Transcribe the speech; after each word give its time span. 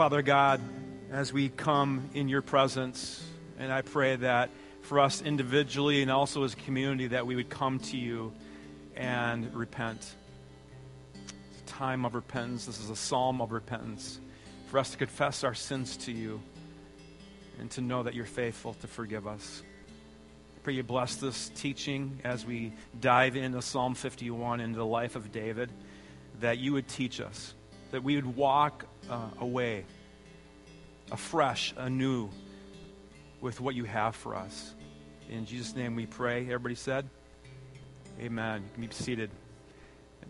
Father 0.00 0.22
God, 0.22 0.62
as 1.12 1.30
we 1.30 1.50
come 1.50 2.08
in 2.14 2.30
your 2.30 2.40
presence, 2.40 3.22
and 3.58 3.70
I 3.70 3.82
pray 3.82 4.16
that 4.16 4.48
for 4.80 4.98
us 4.98 5.20
individually 5.20 6.00
and 6.00 6.10
also 6.10 6.42
as 6.42 6.54
a 6.54 6.56
community, 6.56 7.08
that 7.08 7.26
we 7.26 7.36
would 7.36 7.50
come 7.50 7.80
to 7.80 7.98
you 7.98 8.32
and 8.96 9.54
repent. 9.54 10.14
It's 11.12 11.60
a 11.60 11.64
time 11.66 12.06
of 12.06 12.14
repentance. 12.14 12.64
This 12.64 12.80
is 12.80 12.88
a 12.88 12.96
psalm 12.96 13.42
of 13.42 13.52
repentance 13.52 14.18
for 14.68 14.78
us 14.78 14.92
to 14.92 14.96
confess 14.96 15.44
our 15.44 15.52
sins 15.52 15.98
to 15.98 16.12
you 16.12 16.40
and 17.58 17.70
to 17.72 17.82
know 17.82 18.02
that 18.02 18.14
you're 18.14 18.24
faithful 18.24 18.72
to 18.80 18.86
forgive 18.86 19.26
us. 19.26 19.62
I 20.56 20.60
pray 20.62 20.72
you 20.72 20.82
bless 20.82 21.16
this 21.16 21.50
teaching 21.56 22.20
as 22.24 22.46
we 22.46 22.72
dive 23.02 23.36
into 23.36 23.60
Psalm 23.60 23.94
51, 23.94 24.60
into 24.60 24.78
the 24.78 24.86
life 24.86 25.14
of 25.14 25.30
David, 25.30 25.70
that 26.40 26.56
you 26.56 26.72
would 26.72 26.88
teach 26.88 27.20
us, 27.20 27.52
that 27.90 28.02
we 28.02 28.16
would 28.16 28.36
walk 28.36 28.84
uh, 29.08 29.28
away 29.40 29.84
afresh, 31.10 31.74
anew, 31.76 32.28
with 33.40 33.60
what 33.60 33.74
you 33.74 33.84
have 33.84 34.14
for 34.14 34.34
us. 34.34 34.74
In 35.28 35.46
Jesus' 35.46 35.74
name 35.74 35.96
we 35.96 36.06
pray. 36.06 36.42
Everybody 36.42 36.74
said, 36.74 37.08
Amen. 38.20 38.62
You 38.62 38.68
can 38.74 38.86
be 38.86 38.94
seated. 38.94 39.30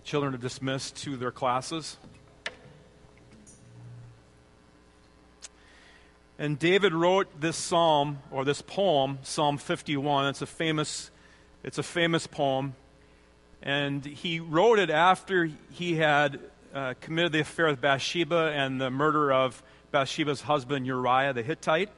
Children 0.05 0.35
are 0.35 0.39
dismissed 0.39 0.97
to 1.03 1.17
their 1.17 1.31
classes. 1.31 1.97
And 6.39 6.59
David 6.59 6.95
wrote 6.95 7.41
this 7.41 7.57
psalm 7.57 8.21
or 8.31 8.47
this 8.47 8.63
poem, 8.63 9.19
Psalm 9.23 9.59
51. 9.59 10.29
It's 10.29 10.41
a 10.41 10.47
famous 10.47 11.11
it's 11.63 11.77
a 11.77 11.83
famous 11.83 12.27
poem. 12.27 12.75
And 13.63 14.05
he 14.05 14.41
wrote 14.41 14.79
it 14.79 14.89
after 14.89 15.51
he 15.71 15.97
had 15.97 16.41
uh, 16.75 16.95
committed 17.01 17.33
the 17.33 17.41
affair 17.41 17.67
with 17.67 17.81
Bathsheba 17.81 18.53
and 18.55 18.81
the 18.81 18.91
murder 18.91 19.33
of 19.33 19.63
Bathsheba's 19.91 20.43
husband 20.43 20.87
Uriah 20.87 21.33
the 21.33 21.43
Hittite. 21.43 21.91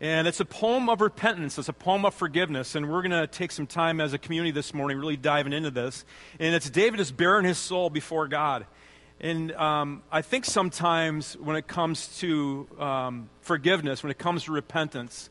And 0.00 0.26
it's 0.26 0.40
a 0.40 0.44
poem 0.44 0.88
of 0.88 1.00
repentance. 1.00 1.58
It's 1.58 1.68
a 1.68 1.72
poem 1.72 2.04
of 2.04 2.14
forgiveness. 2.14 2.74
And 2.74 2.90
we're 2.90 3.02
going 3.02 3.12
to 3.12 3.26
take 3.26 3.52
some 3.52 3.66
time 3.66 4.00
as 4.00 4.12
a 4.12 4.18
community 4.18 4.50
this 4.50 4.74
morning, 4.74 4.98
really 4.98 5.16
diving 5.16 5.52
into 5.52 5.70
this. 5.70 6.04
And 6.38 6.54
it's 6.54 6.68
David 6.68 7.00
is 7.00 7.10
baring 7.10 7.44
his 7.44 7.58
soul 7.58 7.90
before 7.90 8.28
God. 8.28 8.66
And 9.20 9.52
um, 9.52 10.02
I 10.10 10.22
think 10.22 10.44
sometimes 10.44 11.36
when 11.36 11.56
it 11.56 11.66
comes 11.66 12.18
to 12.18 12.68
um, 12.78 13.30
forgiveness, 13.40 14.02
when 14.02 14.10
it 14.10 14.18
comes 14.18 14.44
to 14.44 14.52
repentance, 14.52 15.30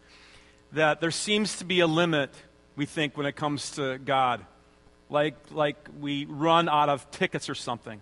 that 0.71 1.01
there 1.01 1.11
seems 1.11 1.57
to 1.57 1.65
be 1.65 1.81
a 1.81 1.87
limit, 1.87 2.33
we 2.75 2.85
think, 2.85 3.15
when 3.15 3.25
it 3.25 3.35
comes 3.35 3.71
to 3.71 3.99
God. 3.99 4.45
Like, 5.13 5.35
like 5.51 5.77
we 5.99 6.25
run 6.25 6.67
out 6.67 6.89
of 6.89 7.09
tickets 7.11 7.47
or 7.47 7.53
something. 7.53 8.01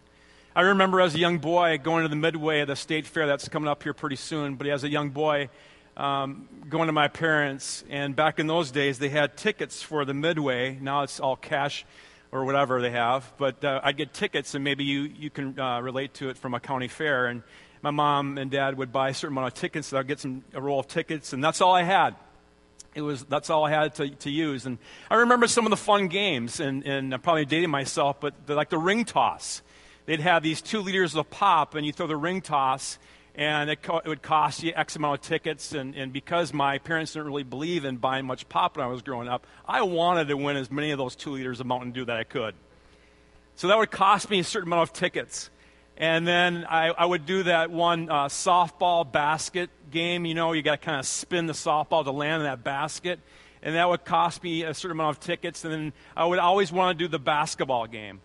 I 0.56 0.62
remember 0.62 1.02
as 1.02 1.14
a 1.14 1.20
young 1.20 1.40
boy 1.40 1.78
going 1.78 2.04
to 2.04 2.08
the 2.08 2.16
Midway 2.16 2.62
at 2.62 2.68
the 2.68 2.76
state 2.78 3.06
fair 3.06 3.28
that's 3.28 3.50
coming 3.50 3.68
up 3.68 3.84
here 3.84 3.94
pretty 3.94 4.16
soon, 4.16 4.56
but 4.56 4.66
as 4.68 4.86
a 4.86 4.90
young 4.90 5.10
boy, 5.10 5.50
um, 5.98 6.48
going 6.70 6.88
to 6.88 6.94
my 6.94 7.10
parents, 7.10 7.84
and 7.90 8.16
back 8.16 8.40
in 8.40 8.48
those 8.48 8.72
days, 8.72 8.98
they 8.98 9.10
had 9.10 9.36
tickets 9.36 9.84
for 9.84 10.06
the 10.06 10.14
Midway. 10.14 10.80
Now 10.80 11.04
it's 11.04 11.20
all 11.20 11.36
cash 11.36 11.86
or 12.32 12.46
whatever 12.46 12.82
they 12.82 12.92
have. 12.92 13.30
But 13.38 13.62
uh, 13.66 13.82
I'd 13.84 13.98
get 13.98 14.14
tickets, 14.14 14.56
and 14.56 14.64
maybe 14.64 14.86
you, 14.86 15.02
you 15.02 15.30
can 15.30 15.60
uh, 15.60 15.82
relate 15.82 16.14
to 16.16 16.30
it 16.30 16.38
from 16.38 16.54
a 16.54 16.62
county 16.62 16.88
fair. 16.88 17.26
And 17.26 17.44
my 17.82 17.92
mom 17.92 18.38
and 18.38 18.50
dad 18.50 18.78
would 18.78 18.94
buy 18.94 19.10
a 19.10 19.14
certain 19.14 19.36
amount 19.36 19.54
of 19.54 19.60
tickets, 19.60 19.88
so 19.90 19.98
I'd 19.98 20.08
get 20.08 20.22
some, 20.22 20.46
a 20.54 20.62
roll 20.62 20.80
of 20.80 20.88
tickets, 20.88 21.34
and 21.34 21.44
that's 21.44 21.60
all 21.60 21.76
I 21.76 21.84
had. 21.84 22.16
It 22.94 23.02
was, 23.02 23.24
that's 23.24 23.50
all 23.50 23.64
I 23.64 23.70
had 23.70 23.96
to, 23.96 24.10
to 24.10 24.30
use. 24.30 24.66
And 24.66 24.78
I 25.10 25.16
remember 25.16 25.48
some 25.48 25.66
of 25.66 25.70
the 25.70 25.78
fun 25.78 26.08
games, 26.08 26.60
and, 26.60 26.86
and 26.86 27.14
I'm 27.14 27.22
probably 27.22 27.46
dating 27.46 27.70
myself, 27.70 28.20
but 28.20 28.34
like 28.48 28.70
the 28.70 28.78
ring 28.78 29.06
toss. 29.06 29.62
They'd 30.06 30.20
have 30.20 30.44
these 30.44 30.62
two 30.62 30.82
liters 30.82 31.16
of 31.16 31.30
pop, 31.30 31.76
and 31.76 31.86
you 31.86 31.94
throw 31.94 32.08
the 32.08 32.18
ring 32.18 32.42
toss, 32.42 32.98
and 33.34 33.70
it, 33.70 33.82
co- 33.82 34.00
it, 34.00 34.08
would 34.08 34.22
cost 34.22 34.62
you 34.62 34.74
X 34.76 34.98
amount 34.98 35.22
of 35.22 35.26
tickets. 35.26 35.74
And, 35.74 35.96
and 35.96 36.12
because 36.12 36.54
my 36.54 36.80
parents 36.80 37.14
didn't 37.14 37.28
really 37.28 37.44
believe 37.44 37.86
in 37.86 37.98
buying 37.98 38.26
much 38.26 38.50
pop 38.50 38.76
when 38.76 38.86
I 38.86 38.90
was 38.90 39.02
growing 39.02 39.30
up, 39.30 39.48
I 39.66 39.84
wanted 39.84 40.28
to 40.28 40.36
win 40.36 40.58
as 40.58 40.70
many 40.70 40.92
of 40.92 40.98
those 40.98 41.16
two 41.16 41.32
liters 41.32 41.62
of 41.62 41.68
Mountain 41.68 41.92
Dew 41.92 42.06
that 42.06 42.18
I 42.18 42.24
could. 42.24 42.56
So 43.56 43.68
that 43.68 43.78
would 43.78 43.92
cost 43.92 44.30
me 44.30 44.40
a 44.40 44.44
certain 44.44 44.68
amount 44.68 44.90
of 44.90 44.94
tickets. 44.94 45.50
And 46.02 46.28
then 46.28 46.66
I, 46.68 46.88
I 46.88 47.06
would 47.06 47.28
do 47.28 47.44
that 47.44 47.70
one 47.70 48.10
uh, 48.10 48.26
softball 48.26 49.10
basket 49.10 49.70
game. 49.92 50.26
You 50.26 50.34
know, 50.34 50.52
you 50.52 50.64
got 50.64 50.82
to 50.82 50.86
kind 50.86 51.00
of 51.00 51.06
spin 51.06 51.46
the 51.46 51.54
softball 51.54 52.04
to 52.04 52.12
land 52.12 52.42
in 52.42 52.48
that 52.48 52.64
basket. 52.64 53.20
And 53.62 53.76
that 53.76 53.88
would 53.88 54.04
cost 54.04 54.42
me 54.42 54.64
a 54.64 54.74
certain 54.74 54.98
amount 54.98 55.18
of 55.18 55.24
tickets. 55.24 55.64
And 55.64 55.72
then 55.72 55.94
I 56.18 56.26
would 56.26 56.40
always 56.40 56.72
want 56.72 56.98
to 56.98 57.06
do 57.06 57.08
the 57.08 57.20
basketball 57.20 57.86
game. 57.86 58.20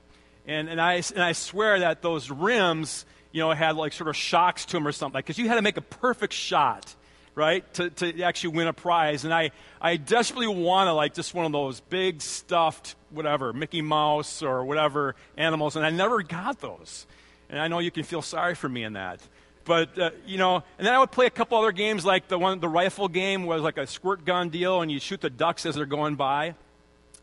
And, 0.46 0.70
and, 0.70 0.80
I, 0.80 1.02
and 1.14 1.22
I 1.22 1.32
swear 1.32 1.80
that 1.80 2.00
those 2.00 2.30
rims 2.30 3.04
you 3.30 3.42
know, 3.42 3.52
had 3.52 3.76
like 3.76 3.92
sort 3.92 4.08
of 4.08 4.16
shocks 4.16 4.64
to 4.64 4.72
them 4.72 4.86
or 4.86 4.92
something. 4.92 5.18
Because 5.18 5.36
you 5.36 5.46
had 5.46 5.56
to 5.56 5.62
make 5.62 5.76
a 5.76 5.82
perfect 5.82 6.32
shot, 6.32 6.96
right, 7.34 7.70
to, 7.74 7.90
to 7.90 8.22
actually 8.22 8.56
win 8.56 8.68
a 8.68 8.72
prize. 8.72 9.26
And 9.26 9.34
I, 9.34 9.50
I 9.82 9.98
desperately 9.98 10.48
wanted 10.48 10.92
like 10.92 11.12
just 11.12 11.34
one 11.34 11.44
of 11.44 11.52
those 11.52 11.80
big 11.80 12.22
stuffed, 12.22 12.94
whatever, 13.10 13.52
Mickey 13.52 13.82
Mouse 13.82 14.42
or 14.42 14.64
whatever 14.64 15.14
animals. 15.36 15.76
And 15.76 15.84
I 15.84 15.90
never 15.90 16.22
got 16.22 16.60
those. 16.60 17.06
And 17.48 17.58
I 17.58 17.68
know 17.68 17.78
you 17.78 17.90
can 17.90 18.02
feel 18.02 18.22
sorry 18.22 18.54
for 18.54 18.68
me 18.68 18.84
in 18.84 18.94
that. 18.94 19.20
But, 19.64 19.98
uh, 19.98 20.10
you 20.24 20.38
know, 20.38 20.62
and 20.78 20.86
then 20.86 20.94
I 20.94 20.98
would 21.00 21.10
play 21.10 21.26
a 21.26 21.30
couple 21.30 21.58
other 21.58 21.72
games 21.72 22.04
like 22.04 22.28
the 22.28 22.38
one, 22.38 22.60
the 22.60 22.68
rifle 22.68 23.08
game 23.08 23.46
was 23.46 23.62
like 23.62 23.78
a 23.78 23.86
squirt 23.86 24.24
gun 24.24 24.48
deal 24.48 24.80
and 24.80 24.90
you 24.90 25.00
shoot 25.00 25.20
the 25.20 25.30
ducks 25.30 25.66
as 25.66 25.74
they're 25.74 25.86
going 25.86 26.14
by, 26.14 26.54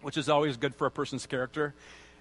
which 0.02 0.18
is 0.18 0.28
always 0.28 0.58
good 0.58 0.76
for 0.76 0.86
a 0.86 0.92
person's 0.92 1.26
character. 1.26 1.74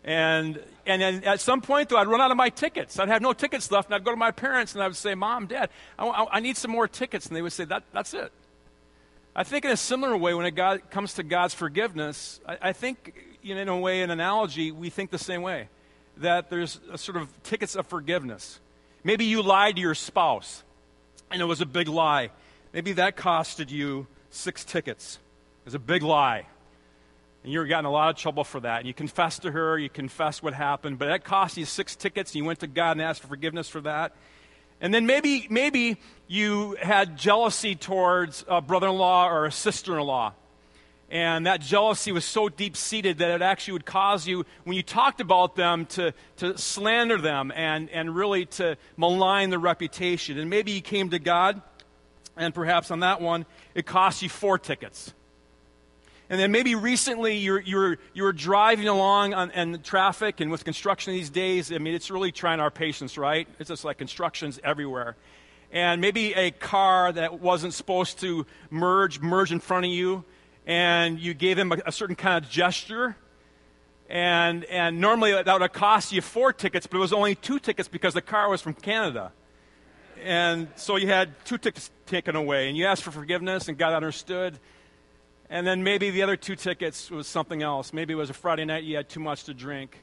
And, 0.04 0.60
and 0.86 1.02
then 1.02 1.24
at 1.24 1.40
some 1.40 1.60
point, 1.60 1.88
though, 1.88 1.96
I'd 1.96 2.06
run 2.06 2.20
out 2.20 2.30
of 2.30 2.36
my 2.36 2.50
tickets. 2.50 2.98
I'd 2.98 3.08
have 3.08 3.22
no 3.22 3.32
tickets 3.32 3.70
left, 3.70 3.88
and 3.88 3.94
I'd 3.94 4.04
go 4.04 4.10
to 4.10 4.16
my 4.16 4.30
parents 4.30 4.74
and 4.74 4.82
I 4.82 4.86
would 4.86 4.96
say, 4.96 5.14
Mom, 5.14 5.46
Dad, 5.46 5.70
I, 5.98 6.06
I, 6.06 6.26
I 6.36 6.40
need 6.40 6.56
some 6.56 6.70
more 6.70 6.86
tickets. 6.88 7.26
And 7.26 7.36
they 7.36 7.42
would 7.42 7.52
say, 7.52 7.64
that, 7.64 7.84
That's 7.92 8.14
it. 8.14 8.32
I 9.34 9.44
think 9.44 9.64
in 9.64 9.70
a 9.70 9.76
similar 9.76 10.16
way, 10.16 10.34
when 10.34 10.46
it 10.46 10.90
comes 10.90 11.14
to 11.14 11.22
God's 11.22 11.54
forgiveness, 11.54 12.40
I, 12.46 12.58
I 12.62 12.72
think, 12.72 13.38
you 13.42 13.54
know, 13.54 13.62
in 13.62 13.68
a 13.68 13.78
way, 13.78 14.02
an 14.02 14.10
analogy, 14.10 14.70
we 14.70 14.90
think 14.90 15.10
the 15.10 15.18
same 15.18 15.42
way. 15.42 15.68
That 16.18 16.50
there's 16.50 16.80
a 16.90 16.98
sort 16.98 17.16
of 17.16 17.42
tickets 17.42 17.74
of 17.74 17.86
forgiveness. 17.86 18.60
Maybe 19.04 19.24
you 19.24 19.42
lied 19.42 19.76
to 19.76 19.82
your 19.82 19.94
spouse, 19.94 20.62
and 21.30 21.40
it 21.40 21.46
was 21.46 21.60
a 21.60 21.66
big 21.66 21.88
lie. 21.88 22.30
Maybe 22.72 22.92
that 22.92 23.16
costed 23.16 23.70
you 23.70 24.06
six 24.30 24.64
tickets. 24.64 25.18
It 25.62 25.66
was 25.66 25.74
a 25.74 25.78
big 25.78 26.02
lie. 26.02 26.46
And 27.42 27.52
you 27.52 27.58
got 27.60 27.68
getting 27.68 27.86
a 27.86 27.90
lot 27.90 28.10
of 28.10 28.16
trouble 28.16 28.44
for 28.44 28.60
that. 28.60 28.78
And 28.78 28.86
you 28.86 28.94
confessed 28.94 29.42
to 29.42 29.50
her, 29.50 29.76
you 29.78 29.88
confessed 29.88 30.42
what 30.42 30.54
happened, 30.54 30.98
but 30.98 31.06
that 31.06 31.24
cost 31.24 31.56
you 31.56 31.64
six 31.64 31.96
tickets, 31.96 32.30
and 32.30 32.36
you 32.36 32.44
went 32.44 32.60
to 32.60 32.66
God 32.66 32.92
and 32.92 33.02
asked 33.02 33.20
for 33.20 33.26
forgiveness 33.28 33.68
for 33.68 33.80
that. 33.80 34.14
And 34.80 34.92
then 34.92 35.06
maybe, 35.06 35.46
maybe 35.50 35.96
you 36.28 36.76
had 36.80 37.16
jealousy 37.16 37.74
towards 37.74 38.44
a 38.48 38.60
brother 38.60 38.88
in 38.88 38.94
law 38.94 39.28
or 39.28 39.46
a 39.46 39.52
sister 39.52 39.98
in 39.98 40.04
law. 40.04 40.34
And 41.12 41.44
that 41.44 41.60
jealousy 41.60 42.10
was 42.10 42.24
so 42.24 42.48
deep 42.48 42.74
seated 42.74 43.18
that 43.18 43.30
it 43.30 43.42
actually 43.42 43.74
would 43.74 43.84
cause 43.84 44.26
you, 44.26 44.46
when 44.64 44.74
you 44.74 44.82
talked 44.82 45.20
about 45.20 45.56
them, 45.56 45.84
to, 45.86 46.14
to 46.38 46.56
slander 46.56 47.18
them 47.18 47.52
and, 47.54 47.90
and 47.90 48.16
really 48.16 48.46
to 48.46 48.78
malign 48.96 49.50
their 49.50 49.58
reputation. 49.58 50.38
And 50.38 50.48
maybe 50.48 50.72
you 50.72 50.80
came 50.80 51.10
to 51.10 51.18
God, 51.18 51.60
and 52.34 52.54
perhaps 52.54 52.90
on 52.90 53.00
that 53.00 53.20
one, 53.20 53.44
it 53.74 53.84
cost 53.84 54.22
you 54.22 54.30
four 54.30 54.58
tickets. 54.58 55.12
And 56.30 56.40
then 56.40 56.50
maybe 56.50 56.76
recently 56.76 57.36
you're, 57.36 57.60
you're, 57.60 57.98
you're 58.14 58.32
driving 58.32 58.88
along 58.88 59.34
on, 59.34 59.50
and 59.50 59.84
traffic, 59.84 60.40
and 60.40 60.50
with 60.50 60.64
construction 60.64 61.12
these 61.12 61.28
days, 61.28 61.70
I 61.70 61.76
mean, 61.76 61.92
it's 61.92 62.10
really 62.10 62.32
trying 62.32 62.58
our 62.58 62.70
patience, 62.70 63.18
right? 63.18 63.46
It's 63.58 63.68
just 63.68 63.84
like 63.84 63.98
constructions 63.98 64.58
everywhere. 64.64 65.16
And 65.72 66.00
maybe 66.00 66.32
a 66.32 66.52
car 66.52 67.12
that 67.12 67.38
wasn't 67.38 67.74
supposed 67.74 68.20
to 68.20 68.46
merge, 68.70 69.20
merge 69.20 69.52
in 69.52 69.60
front 69.60 69.84
of 69.84 69.90
you, 69.90 70.24
and 70.66 71.18
you 71.18 71.34
gave 71.34 71.58
him 71.58 71.72
a, 71.72 71.78
a 71.86 71.92
certain 71.92 72.16
kind 72.16 72.42
of 72.42 72.50
gesture. 72.50 73.16
And, 74.08 74.64
and 74.64 75.00
normally 75.00 75.32
that 75.32 75.46
would 75.46 75.62
have 75.62 75.72
cost 75.72 76.12
you 76.12 76.20
four 76.20 76.52
tickets, 76.52 76.86
but 76.86 76.98
it 76.98 77.00
was 77.00 77.12
only 77.12 77.34
two 77.34 77.58
tickets 77.58 77.88
because 77.88 78.14
the 78.14 78.22
car 78.22 78.50
was 78.50 78.60
from 78.60 78.74
Canada. 78.74 79.32
And 80.22 80.68
so 80.76 80.96
you 80.96 81.08
had 81.08 81.32
two 81.44 81.58
tickets 81.58 81.90
taken 82.06 82.36
away, 82.36 82.68
and 82.68 82.76
you 82.76 82.86
asked 82.86 83.02
for 83.02 83.10
forgiveness, 83.10 83.68
and 83.68 83.76
God 83.76 83.92
understood. 83.92 84.58
And 85.50 85.66
then 85.66 85.82
maybe 85.82 86.10
the 86.10 86.22
other 86.22 86.36
two 86.36 86.56
tickets 86.56 87.10
was 87.10 87.26
something 87.26 87.62
else. 87.62 87.92
Maybe 87.92 88.12
it 88.12 88.16
was 88.16 88.30
a 88.30 88.34
Friday 88.34 88.64
night 88.64 88.84
you 88.84 88.96
had 88.96 89.08
too 89.08 89.20
much 89.20 89.44
to 89.44 89.54
drink 89.54 90.02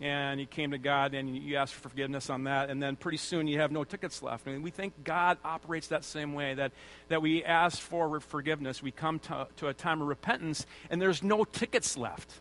and 0.00 0.40
you 0.40 0.46
came 0.46 0.72
to 0.72 0.78
God 0.78 1.14
and 1.14 1.36
you 1.36 1.56
asked 1.56 1.74
for 1.74 1.88
forgiveness 1.88 2.28
on 2.30 2.44
that, 2.44 2.70
and 2.70 2.82
then 2.82 2.96
pretty 2.96 3.18
soon 3.18 3.46
you 3.46 3.60
have 3.60 3.70
no 3.70 3.84
tickets 3.84 4.22
left. 4.22 4.46
I 4.48 4.52
mean, 4.52 4.62
we 4.62 4.70
think 4.70 5.04
God 5.04 5.38
operates 5.44 5.88
that 5.88 6.04
same 6.04 6.34
way 6.34 6.54
that, 6.54 6.72
that 7.08 7.22
we 7.22 7.44
ask 7.44 7.78
for 7.78 8.20
forgiveness, 8.20 8.82
we 8.82 8.90
come 8.90 9.18
to, 9.20 9.46
to 9.56 9.68
a 9.68 9.74
time 9.74 10.02
of 10.02 10.08
repentance, 10.08 10.66
and 10.90 11.00
there's 11.00 11.22
no 11.22 11.44
tickets 11.44 11.96
left. 11.96 12.32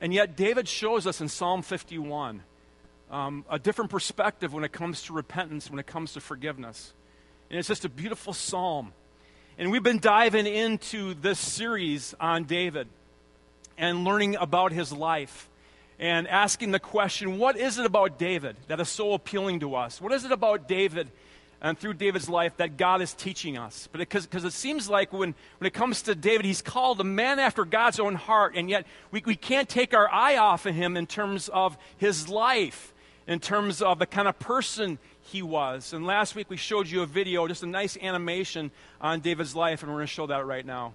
And 0.00 0.14
yet, 0.14 0.36
David 0.36 0.68
shows 0.68 1.06
us 1.06 1.20
in 1.20 1.28
Psalm 1.28 1.62
51 1.62 2.42
um, 3.10 3.44
a 3.50 3.58
different 3.58 3.90
perspective 3.90 4.54
when 4.54 4.64
it 4.64 4.72
comes 4.72 5.02
to 5.02 5.12
repentance, 5.12 5.68
when 5.68 5.78
it 5.78 5.86
comes 5.86 6.12
to 6.12 6.20
forgiveness. 6.20 6.92
And 7.50 7.58
it's 7.58 7.68
just 7.68 7.84
a 7.84 7.88
beautiful 7.88 8.32
psalm. 8.32 8.92
And 9.58 9.70
we've 9.70 9.82
been 9.82 9.98
diving 9.98 10.46
into 10.46 11.14
this 11.14 11.38
series 11.38 12.14
on 12.20 12.44
David 12.44 12.88
and 13.76 14.04
learning 14.04 14.36
about 14.36 14.72
his 14.72 14.92
life. 14.92 15.48
And 16.00 16.26
asking 16.26 16.70
the 16.70 16.80
question 16.80 17.38
what 17.38 17.56
is 17.56 17.78
it 17.78 17.84
about 17.84 18.18
David 18.18 18.56
that 18.66 18.80
is 18.80 18.88
so 18.88 19.12
appealing 19.12 19.60
to 19.60 19.76
us? 19.76 20.00
What 20.00 20.12
is 20.12 20.24
it 20.24 20.32
about 20.32 20.66
David 20.66 21.10
and 21.60 21.78
through 21.78 21.94
David's 21.94 22.26
life 22.26 22.56
that 22.56 22.78
God 22.78 23.02
is 23.02 23.12
teaching 23.12 23.58
us? 23.58 23.86
Because 23.92 24.24
it, 24.24 24.34
it 24.34 24.52
seems 24.54 24.88
like 24.88 25.12
when, 25.12 25.34
when 25.58 25.66
it 25.66 25.74
comes 25.74 26.00
to 26.02 26.14
David, 26.14 26.46
he's 26.46 26.62
called 26.62 27.00
a 27.02 27.04
man 27.04 27.38
after 27.38 27.66
God's 27.66 28.00
own 28.00 28.14
heart, 28.14 28.54
and 28.56 28.70
yet 28.70 28.86
we, 29.10 29.22
we 29.26 29.36
can't 29.36 29.68
take 29.68 29.92
our 29.92 30.10
eye 30.10 30.38
off 30.38 30.64
of 30.64 30.74
him 30.74 30.96
in 30.96 31.06
terms 31.06 31.50
of 31.50 31.76
his 31.98 32.30
life, 32.30 32.94
in 33.26 33.38
terms 33.38 33.82
of 33.82 33.98
the 33.98 34.06
kind 34.06 34.26
of 34.26 34.38
person 34.38 34.98
he 35.20 35.42
was. 35.42 35.92
And 35.92 36.06
last 36.06 36.34
week 36.34 36.48
we 36.48 36.56
showed 36.56 36.88
you 36.88 37.02
a 37.02 37.06
video, 37.06 37.46
just 37.46 37.62
a 37.62 37.66
nice 37.66 37.98
animation 38.00 38.70
on 39.02 39.20
David's 39.20 39.54
life, 39.54 39.82
and 39.82 39.92
we're 39.92 39.98
going 39.98 40.06
to 40.06 40.12
show 40.12 40.28
that 40.28 40.46
right 40.46 40.64
now. 40.64 40.94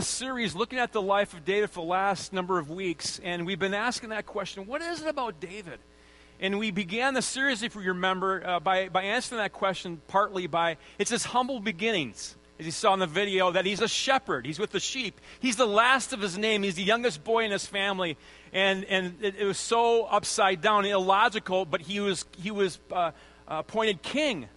This 0.00 0.08
series 0.08 0.54
looking 0.54 0.78
at 0.78 0.92
the 0.92 1.02
life 1.02 1.34
of 1.34 1.44
David 1.44 1.68
for 1.68 1.84
the 1.84 1.90
last 1.90 2.32
number 2.32 2.58
of 2.58 2.70
weeks, 2.70 3.20
and 3.22 3.44
we've 3.44 3.58
been 3.58 3.74
asking 3.74 4.08
that 4.08 4.24
question 4.24 4.66
what 4.66 4.80
is 4.80 5.02
it 5.02 5.06
about 5.06 5.40
David? 5.40 5.78
And 6.40 6.58
we 6.58 6.70
began 6.70 7.12
the 7.12 7.20
series, 7.20 7.62
if 7.62 7.74
you 7.74 7.82
remember, 7.82 8.42
uh, 8.42 8.60
by, 8.60 8.88
by 8.88 9.02
answering 9.02 9.42
that 9.42 9.52
question 9.52 10.00
partly 10.08 10.46
by 10.46 10.78
it's 10.98 11.10
his 11.10 11.24
humble 11.24 11.60
beginnings. 11.60 12.34
As 12.58 12.64
you 12.64 12.72
saw 12.72 12.94
in 12.94 13.00
the 13.00 13.06
video, 13.06 13.50
that 13.50 13.66
he's 13.66 13.82
a 13.82 13.88
shepherd. 13.88 14.46
He's 14.46 14.58
with 14.58 14.70
the 14.70 14.80
sheep. 14.80 15.20
He's 15.38 15.56
the 15.56 15.66
last 15.66 16.14
of 16.14 16.22
his 16.22 16.38
name. 16.38 16.62
He's 16.62 16.76
the 16.76 16.82
youngest 16.82 17.22
boy 17.22 17.44
in 17.44 17.50
his 17.50 17.66
family. 17.66 18.16
And, 18.54 18.86
and 18.86 19.16
it, 19.20 19.34
it 19.36 19.44
was 19.44 19.58
so 19.58 20.04
upside 20.04 20.62
down, 20.62 20.86
illogical, 20.86 21.66
but 21.66 21.82
he 21.82 22.00
was, 22.00 22.24
he 22.38 22.50
was 22.50 22.78
uh, 22.90 23.10
appointed 23.46 24.00
king 24.00 24.48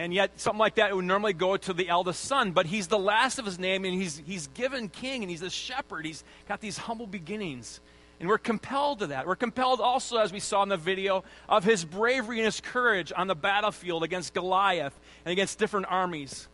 and 0.00 0.14
yet, 0.14 0.40
something 0.40 0.58
like 0.58 0.76
that 0.76 0.96
would 0.96 1.04
normally 1.04 1.34
go 1.34 1.58
to 1.58 1.74
the 1.74 1.90
eldest 1.90 2.24
son, 2.24 2.52
but 2.52 2.64
he's 2.64 2.86
the 2.86 2.98
last 2.98 3.38
of 3.38 3.44
his 3.44 3.58
name, 3.58 3.84
and 3.84 3.92
he's, 3.92 4.22
he's 4.24 4.46
given 4.54 4.88
king, 4.88 5.22
and 5.22 5.30
he's 5.30 5.42
a 5.42 5.50
shepherd. 5.50 6.06
He's 6.06 6.24
got 6.48 6.62
these 6.62 6.78
humble 6.78 7.06
beginnings. 7.06 7.80
And 8.18 8.26
we're 8.26 8.38
compelled 8.38 9.00
to 9.00 9.08
that. 9.08 9.26
We're 9.26 9.36
compelled 9.36 9.78
also, 9.78 10.16
as 10.16 10.32
we 10.32 10.40
saw 10.40 10.62
in 10.62 10.70
the 10.70 10.78
video, 10.78 11.22
of 11.50 11.64
his 11.64 11.84
bravery 11.84 12.38
and 12.38 12.46
his 12.46 12.62
courage 12.62 13.12
on 13.14 13.26
the 13.26 13.34
battlefield 13.34 14.02
against 14.02 14.32
Goliath 14.32 14.98
and 15.26 15.32
against 15.32 15.58
different 15.58 15.84
armies. 15.90 16.48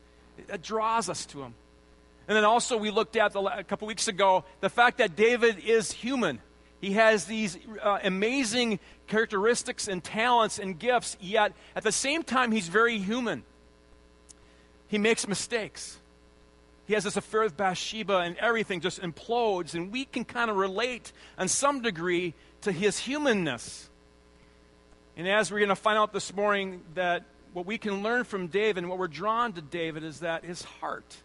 That 0.49 0.63
draws 0.63 1.09
us 1.09 1.25
to 1.27 1.43
him. 1.43 1.55
And 2.27 2.37
then 2.37 2.45
also, 2.45 2.77
we 2.77 2.91
looked 2.91 3.15
at 3.15 3.33
the, 3.33 3.41
a 3.43 3.63
couple 3.63 3.87
weeks 3.87 4.09
ago 4.09 4.45
the 4.61 4.71
fact 4.71 4.99
that 4.99 5.15
David 5.15 5.61
is 5.65 5.93
human. 5.93 6.41
He 6.81 6.95
has 6.95 7.27
these 7.27 7.57
uh, 7.81 8.01
amazing 8.03 8.81
characteristics 9.07 9.89
and 9.89 10.03
talents 10.03 10.59
and 10.59 10.79
gifts, 10.79 11.17
yet 11.21 11.53
at 11.75 11.83
the 11.83 11.93
same 11.93 12.23
time, 12.23 12.53
he's 12.53 12.69
very 12.69 12.99
human. 12.99 13.45
He 14.89 14.99
makes 14.99 15.27
mistakes. 15.27 15.99
He 16.87 16.95
has 16.95 17.05
this 17.05 17.17
affair 17.17 17.43
with 17.43 17.57
Bathsheba, 17.57 18.19
and 18.19 18.37
everything 18.37 18.81
just 18.81 19.03
implodes, 19.03 19.75
and 19.75 19.91
we 19.91 20.05
can 20.05 20.25
kind 20.25 20.51
of 20.51 20.57
relate 20.57 21.13
on 21.37 21.49
some 21.49 21.83
degree 21.83 22.35
to 22.61 22.71
his 22.71 22.99
humanness. 22.99 23.89
And 25.17 25.27
as 25.27 25.51
we're 25.51 25.59
going 25.59 25.71
to 25.71 25.77
find 25.77 25.99
out 25.99 26.13
this 26.13 26.35
morning, 26.35 26.83
that 26.95 27.25
what 27.53 27.67
we 27.67 27.79
can 27.79 28.03
learn 28.03 28.25
from 28.25 28.49
David 28.49 28.85
and 28.85 28.89
what 28.89 28.99
we're 28.99 29.09
drawn 29.09 29.53
to 29.55 29.63
David 29.63 30.05
is 30.05 30.21
that 30.21 30.45
his 30.45 30.63
heart, 30.63 31.17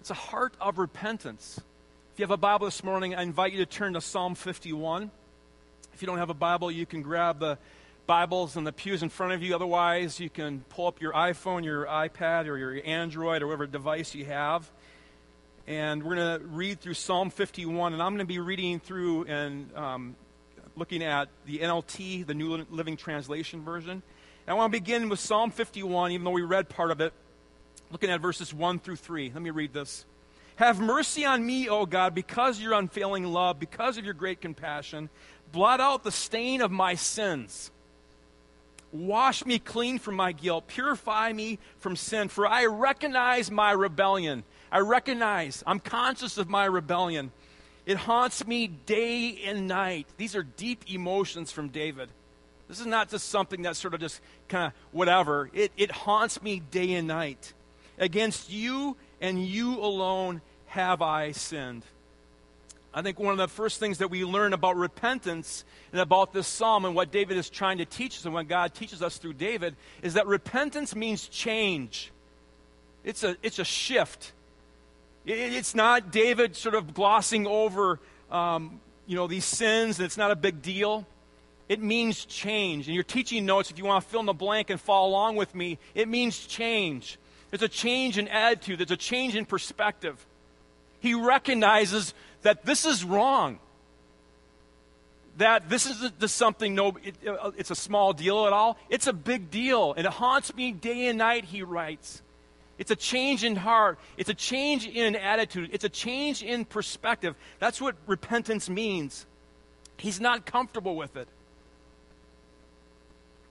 it's 0.00 0.10
a 0.10 0.14
heart 0.14 0.54
of 0.60 0.78
repentance. 0.78 1.58
If 2.12 2.20
you 2.20 2.24
have 2.24 2.30
a 2.30 2.36
Bible 2.36 2.66
this 2.66 2.84
morning, 2.84 3.14
I 3.14 3.22
invite 3.22 3.52
you 3.52 3.58
to 3.58 3.66
turn 3.66 3.94
to 3.94 4.00
Psalm 4.00 4.34
51. 4.36 5.10
If 5.94 6.02
you 6.02 6.06
don't 6.06 6.18
have 6.18 6.30
a 6.30 6.34
Bible, 6.34 6.72
you 6.72 6.86
can 6.86 7.02
grab 7.02 7.38
the 7.38 7.56
Bibles 8.04 8.56
in 8.56 8.64
the 8.64 8.72
pews 8.72 9.04
in 9.04 9.10
front 9.10 9.32
of 9.32 9.44
you. 9.44 9.54
Otherwise, 9.54 10.18
you 10.18 10.28
can 10.28 10.64
pull 10.68 10.88
up 10.88 11.00
your 11.00 11.12
iPhone, 11.12 11.64
your 11.64 11.86
iPad, 11.86 12.48
or 12.48 12.58
your 12.58 12.80
Android, 12.84 13.42
or 13.42 13.46
whatever 13.46 13.68
device 13.68 14.12
you 14.12 14.24
have. 14.24 14.68
And 15.68 16.02
we're 16.02 16.16
going 16.16 16.40
to 16.40 16.46
read 16.46 16.80
through 16.80 16.94
Psalm 16.94 17.30
51. 17.30 17.92
And 17.92 18.02
I'm 18.02 18.10
going 18.10 18.18
to 18.18 18.24
be 18.24 18.40
reading 18.40 18.80
through 18.80 19.26
and 19.26 19.72
um, 19.76 20.16
looking 20.74 21.04
at 21.04 21.28
the 21.46 21.58
NLT, 21.58 22.26
the 22.26 22.34
New 22.34 22.66
Living 22.70 22.96
Translation 22.96 23.62
version. 23.62 23.92
And 23.92 24.02
I 24.48 24.54
want 24.54 24.72
to 24.72 24.76
begin 24.76 25.08
with 25.08 25.20
Psalm 25.20 25.52
51, 25.52 26.10
even 26.10 26.24
though 26.24 26.32
we 26.32 26.42
read 26.42 26.68
part 26.68 26.90
of 26.90 27.00
it, 27.00 27.12
looking 27.92 28.10
at 28.10 28.20
verses 28.20 28.52
1 28.52 28.80
through 28.80 28.96
3. 28.96 29.30
Let 29.32 29.40
me 29.40 29.50
read 29.50 29.72
this. 29.72 30.06
Have 30.56 30.80
mercy 30.80 31.24
on 31.24 31.44
me, 31.44 31.68
O 31.68 31.84
God, 31.84 32.14
because 32.14 32.58
of 32.58 32.62
your 32.62 32.74
unfailing 32.74 33.24
love, 33.24 33.58
because 33.58 33.98
of 33.98 34.04
your 34.04 34.14
great 34.14 34.40
compassion 34.40 35.08
blot 35.54 35.80
out 35.80 36.02
the 36.02 36.10
stain 36.10 36.60
of 36.60 36.72
my 36.72 36.96
sins. 36.96 37.70
Wash 38.90 39.46
me 39.46 39.60
clean 39.60 39.98
from 40.00 40.16
my 40.16 40.32
guilt. 40.32 40.66
Purify 40.66 41.32
me 41.32 41.60
from 41.78 41.94
sin, 41.94 42.28
for 42.28 42.46
I 42.46 42.66
recognize 42.66 43.50
my 43.50 43.70
rebellion. 43.70 44.42
I 44.70 44.80
recognize, 44.80 45.62
I'm 45.66 45.78
conscious 45.78 46.38
of 46.38 46.48
my 46.48 46.64
rebellion. 46.64 47.30
It 47.86 47.96
haunts 47.96 48.44
me 48.46 48.66
day 48.66 49.38
and 49.44 49.68
night. 49.68 50.08
These 50.16 50.34
are 50.34 50.42
deep 50.42 50.90
emotions 50.92 51.52
from 51.52 51.68
David. 51.68 52.08
This 52.68 52.80
is 52.80 52.86
not 52.86 53.08
just 53.10 53.28
something 53.28 53.62
that's 53.62 53.78
sort 53.78 53.94
of 53.94 54.00
just 54.00 54.20
kind 54.48 54.66
of 54.66 54.72
whatever. 54.90 55.50
It, 55.52 55.70
it 55.76 55.92
haunts 55.92 56.42
me 56.42 56.62
day 56.70 56.94
and 56.94 57.06
night. 57.06 57.52
Against 57.98 58.50
you 58.50 58.96
and 59.20 59.44
you 59.44 59.78
alone 59.78 60.40
have 60.66 61.00
I 61.00 61.30
sinned. 61.32 61.84
I 62.94 63.02
think 63.02 63.18
one 63.18 63.32
of 63.32 63.38
the 63.38 63.48
first 63.48 63.80
things 63.80 63.98
that 63.98 64.08
we 64.08 64.24
learn 64.24 64.52
about 64.52 64.76
repentance 64.76 65.64
and 65.90 66.00
about 66.00 66.32
this 66.32 66.46
psalm 66.46 66.84
and 66.84 66.94
what 66.94 67.10
David 67.10 67.36
is 67.36 67.50
trying 67.50 67.78
to 67.78 67.84
teach 67.84 68.18
us 68.18 68.24
and 68.24 68.32
what 68.32 68.46
God 68.46 68.72
teaches 68.72 69.02
us 69.02 69.18
through 69.18 69.34
David 69.34 69.74
is 70.00 70.14
that 70.14 70.28
repentance 70.28 70.94
means 70.94 71.26
change. 71.26 72.12
It's 73.02 73.24
a, 73.24 73.36
it's 73.42 73.58
a 73.58 73.64
shift. 73.64 74.32
It, 75.26 75.32
it's 75.32 75.74
not 75.74 76.12
David 76.12 76.54
sort 76.54 76.76
of 76.76 76.94
glossing 76.94 77.48
over 77.48 77.98
um, 78.30 78.80
you 79.06 79.16
know, 79.16 79.26
these 79.26 79.44
sins 79.44 79.98
and 79.98 80.06
it's 80.06 80.16
not 80.16 80.30
a 80.30 80.36
big 80.36 80.62
deal. 80.62 81.04
It 81.68 81.82
means 81.82 82.24
change. 82.26 82.86
And 82.86 82.94
your 82.94 83.04
teaching 83.04 83.44
notes, 83.44 83.72
if 83.72 83.78
you 83.78 83.84
want 83.84 84.04
to 84.04 84.10
fill 84.10 84.20
in 84.20 84.26
the 84.26 84.32
blank 84.32 84.70
and 84.70 84.80
follow 84.80 85.08
along 85.08 85.34
with 85.34 85.52
me, 85.52 85.78
it 85.96 86.06
means 86.06 86.46
change. 86.46 87.18
There's 87.50 87.62
a 87.62 87.68
change 87.68 88.18
in 88.18 88.28
attitude, 88.28 88.78
there's 88.78 88.92
a 88.92 88.96
change 88.96 89.34
in 89.34 89.46
perspective. 89.46 90.24
He 91.00 91.12
recognizes 91.12 92.14
that 92.44 92.64
this 92.64 92.84
is 92.84 93.04
wrong. 93.04 93.58
That 95.38 95.68
this 95.68 95.86
isn't 95.86 96.20
just 96.20 96.36
something, 96.36 96.76
no, 96.76 96.96
it, 97.02 97.16
uh, 97.26 97.50
it's 97.56 97.72
a 97.72 97.74
small 97.74 98.12
deal 98.12 98.46
at 98.46 98.52
all. 98.52 98.78
It's 98.88 99.08
a 99.08 99.12
big 99.12 99.50
deal. 99.50 99.92
And 99.94 100.06
it 100.06 100.12
haunts 100.12 100.54
me 100.54 100.70
day 100.70 101.08
and 101.08 101.18
night, 101.18 101.44
he 101.46 101.64
writes. 101.64 102.22
It's 102.78 102.90
a 102.90 102.96
change 102.96 103.42
in 103.42 103.56
heart. 103.56 103.98
It's 104.16 104.30
a 104.30 104.34
change 104.34 104.86
in 104.86 105.16
attitude. 105.16 105.70
It's 105.72 105.84
a 105.84 105.88
change 105.88 106.42
in 106.42 106.64
perspective. 106.64 107.34
That's 107.58 107.80
what 107.80 107.96
repentance 108.06 108.68
means. 108.68 109.26
He's 109.96 110.20
not 110.20 110.46
comfortable 110.46 110.94
with 110.94 111.16
it. 111.16 111.28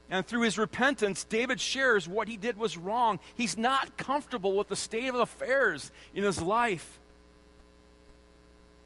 And 0.10 0.26
through 0.26 0.42
his 0.42 0.58
repentance, 0.58 1.24
David 1.24 1.60
shares 1.60 2.08
what 2.08 2.28
he 2.28 2.38
did 2.38 2.58
was 2.58 2.78
wrong. 2.78 3.20
He's 3.36 3.58
not 3.58 3.98
comfortable 3.98 4.56
with 4.56 4.68
the 4.68 4.76
state 4.76 5.10
of 5.10 5.16
affairs 5.16 5.92
in 6.14 6.24
his 6.24 6.42
life. 6.42 7.00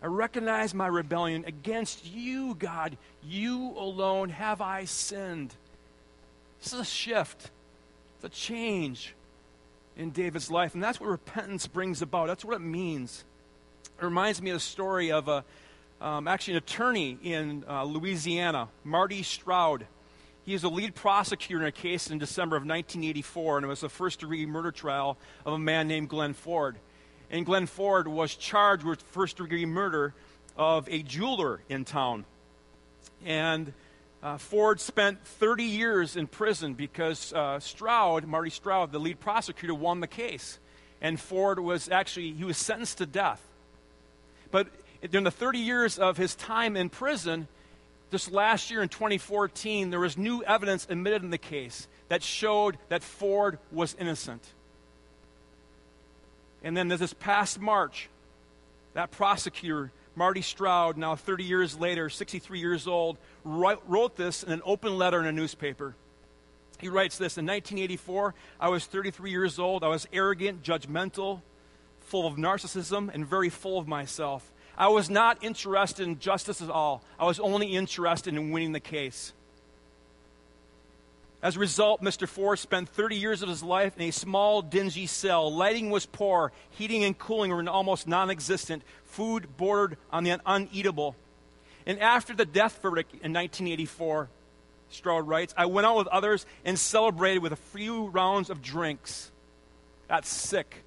I 0.07 0.09
recognize 0.09 0.73
my 0.73 0.87
rebellion 0.87 1.43
against 1.45 2.09
you, 2.09 2.55
God. 2.55 2.95
You 3.21 3.73
alone 3.77 4.29
have 4.29 4.61
I 4.61 4.85
sinned. 4.85 5.53
This 6.63 6.71
is 6.71 6.79
a 6.79 6.85
shift, 6.85 7.51
it's 8.15 8.23
a 8.23 8.29
change 8.29 9.13
in 9.97 10.11
David's 10.11 10.49
life. 10.49 10.75
And 10.75 10.81
that's 10.81 11.01
what 11.01 11.09
repentance 11.09 11.67
brings 11.67 12.01
about. 12.01 12.27
That's 12.27 12.45
what 12.45 12.55
it 12.55 12.61
means. 12.61 13.25
It 14.01 14.05
reminds 14.05 14.41
me 14.41 14.51
of 14.51 14.55
the 14.55 14.61
story 14.61 15.11
of 15.11 15.27
a, 15.27 15.43
um, 15.99 16.25
actually 16.29 16.53
an 16.53 16.59
attorney 16.59 17.17
in 17.21 17.65
uh, 17.67 17.83
Louisiana, 17.83 18.69
Marty 18.85 19.23
Stroud. 19.23 19.87
He 20.45 20.53
is 20.53 20.63
a 20.63 20.69
lead 20.69 20.95
prosecutor 20.95 21.63
in 21.63 21.67
a 21.67 21.71
case 21.73 22.09
in 22.09 22.17
December 22.17 22.55
of 22.55 22.61
1984, 22.61 23.57
and 23.57 23.65
it 23.65 23.67
was 23.67 23.81
the 23.81 23.89
first 23.89 24.21
degree 24.21 24.45
murder 24.45 24.71
trial 24.71 25.17
of 25.45 25.51
a 25.51 25.59
man 25.59 25.89
named 25.89 26.07
Glenn 26.07 26.33
Ford 26.33 26.77
and 27.29 27.46
Glenn 27.46 27.65
Ford 27.65 28.07
was 28.07 28.36
charged 28.36 28.84
with 28.84 29.01
first 29.01 29.38
degree 29.38 29.65
murder 29.65 30.13
of 30.55 30.88
a 30.89 31.03
jeweler 31.03 31.60
in 31.69 31.86
town. 31.86 32.25
And 33.25 33.74
uh, 34.24 34.38
Ford 34.38 34.79
spent 34.79 35.24
30 35.25 35.63
years 35.63 36.15
in 36.15 36.27
prison 36.27 36.74
because 36.74 37.34
uh, 37.34 37.60
Stroud, 37.60 38.25
Marty 38.25 38.50
Stroud, 38.50 38.91
the 38.91 39.00
lead 39.00 39.19
prosecutor, 39.19 39.75
won 39.75 40.00
the 40.00 40.07
case. 40.07 40.60
And 41.01 41.19
Ford 41.19 41.60
was 41.60 41.89
actually, 41.89 42.31
he 42.34 42.43
was 42.43 42.57
sentenced 42.57 42.98
to 43.00 43.05
death. 43.05 43.41
But 44.50 44.67
during 45.12 45.25
the 45.25 45.31
30 45.31 45.60
years 45.60 46.00
of 46.00 46.17
his 46.17 46.34
time 46.36 46.75
in 46.75 46.89
prison, 46.89 47.48
this 48.10 48.31
last 48.31 48.72
year 48.72 48.81
in 48.81 48.89
2014, 48.89 49.89
there 49.89 50.00
was 50.00 50.17
new 50.17 50.43
evidence 50.43 50.88
admitted 50.89 51.24
in 51.24 51.29
the 51.29 51.38
case 51.38 51.88
that 52.07 52.24
showed 52.24 52.77
that 52.89 53.03
Ford 53.03 53.60
was 53.72 53.96
innocent. 54.00 54.41
And 56.67 56.75
then 56.75 56.89
there's 56.89 57.00
this 57.00 57.13
past 57.13 57.62
March, 57.62 58.09
that 58.93 59.09
prosecutor, 59.09 59.89
Marty 60.17 60.41
Stroud, 60.41 60.97
now 60.97 61.15
30 61.15 61.45
years 61.45 61.79
later, 61.79 62.09
63 62.09 62.59
years 62.59 62.88
old, 62.88 63.17
wrote 63.45 64.17
this 64.17 64.43
in 64.43 64.51
an 64.51 64.62
open 64.65 64.97
letter 64.97 65.17
in 65.21 65.27
a 65.27 65.31
newspaper. 65.31 65.95
He 66.77 66.89
writes 66.89 67.17
this 67.17 67.38
In 67.38 67.45
1984, 67.45 68.36
I 68.59 68.67
was 68.67 68.86
33 68.86 69.31
years 69.31 69.59
old. 69.59 69.81
I 69.81 69.88
was 69.88 70.09
arrogant, 70.12 70.62
judgmental, 70.62 71.39
full 72.01 72.27
of 72.27 72.33
narcissism, 72.36 73.13
and 73.13 73.25
very 73.25 73.47
full 73.47 73.79
of 73.79 73.88
myself. 73.88 74.51
I 74.77 74.89
was 74.89 75.09
not 75.09 75.41
interested 75.41 76.05
in 76.05 76.19
justice 76.19 76.62
at 76.62 76.69
all. 76.69 77.01
I 77.17 77.24
was 77.24 77.39
only 77.39 77.77
interested 77.77 78.33
in 78.33 78.51
winning 78.51 78.74
the 78.74 78.81
case. 78.81 79.31
As 81.41 81.56
a 81.56 81.60
result, 81.60 82.01
Mr. 82.01 82.27
Ford 82.27 82.58
spent 82.58 82.89
30 82.89 83.15
years 83.15 83.44
of 83.44 83.50
his 83.50 83.62
life 83.62 83.96
in 83.96 84.03
a 84.03 84.12
small, 84.12 84.63
dingy 84.63 85.06
cell. 85.06 85.53
Lighting 85.53 85.91
was 85.91 86.06
poor, 86.06 86.51
heating 86.72 87.03
and 87.03 87.17
cooling 87.17 87.51
were 87.51 87.70
almost 87.70 88.08
non 88.08 88.32
existent, 88.32 88.84
food 89.06 89.56
bordered 89.56 89.98
on 90.12 90.24
the 90.24 90.39
uneatable. 90.46 91.15
And 91.86 92.00
after 92.00 92.34
the 92.34 92.46
death 92.46 92.82
verdict 92.82 93.12
in 93.12 93.34
1984, 93.34 94.29
Stroud 94.89 95.27
writes, 95.27 95.53
I 95.56 95.67
went 95.67 95.86
out 95.86 95.98
with 95.98 96.08
others 96.08 96.46
and 96.65 96.77
celebrated 96.77 97.44
with 97.44 97.53
a 97.53 97.58
few 97.58 98.08
rounds 98.08 98.50
of 98.50 98.62
drinks. 98.62 99.32
That's 100.08 100.29
sick. 100.29 100.84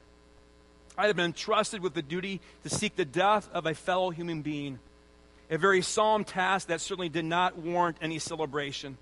I 0.99 1.07
had 1.07 1.17
been 1.17 1.27
entrusted 1.27 1.81
with 1.81 1.95
the 1.95 2.03
duty 2.03 2.41
to 2.65 2.71
seek 2.71 2.97
the 2.97 3.05
death 3.05 3.49
of 3.53 3.67
a 3.67 3.75
fellow 3.75 4.11
human 4.11 4.43
being, 4.43 4.79
a 5.51 5.59
very 5.59 5.81
solemn 5.81 6.25
task 6.25 6.69
that 6.69 6.81
certainly 6.81 7.09
did 7.09 7.25
not 7.25 7.57
warrant 7.57 7.99
any 8.03 8.19
celebration. 8.19 8.99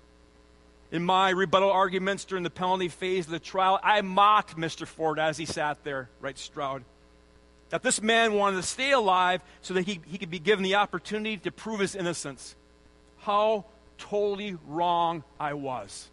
In 0.91 1.03
my 1.03 1.29
rebuttal 1.29 1.71
arguments 1.71 2.25
during 2.25 2.43
the 2.43 2.49
penalty 2.49 2.87
phase 2.87 3.25
of 3.25 3.31
the 3.31 3.39
trial, 3.39 3.79
I 3.83 4.01
mocked 4.01 4.57
Mr. 4.57 4.87
Ford 4.87 5.19
as 5.19 5.37
he 5.37 5.45
sat 5.45 5.83
there, 5.83 6.09
writes 6.19 6.41
Stroud. 6.41 6.83
That 7.69 7.83
this 7.83 8.01
man 8.01 8.33
wanted 8.33 8.57
to 8.57 8.63
stay 8.63 8.91
alive 8.91 9.41
so 9.61 9.75
that 9.75 9.85
he, 9.85 10.01
he 10.07 10.17
could 10.17 10.31
be 10.31 10.39
given 10.39 10.63
the 10.63 10.75
opportunity 10.75 11.37
to 11.37 11.51
prove 11.51 11.79
his 11.79 11.95
innocence. 11.95 12.55
How 13.19 13.65
totally 13.99 14.57
wrong 14.67 15.23
I 15.39 15.53
was. 15.53 16.09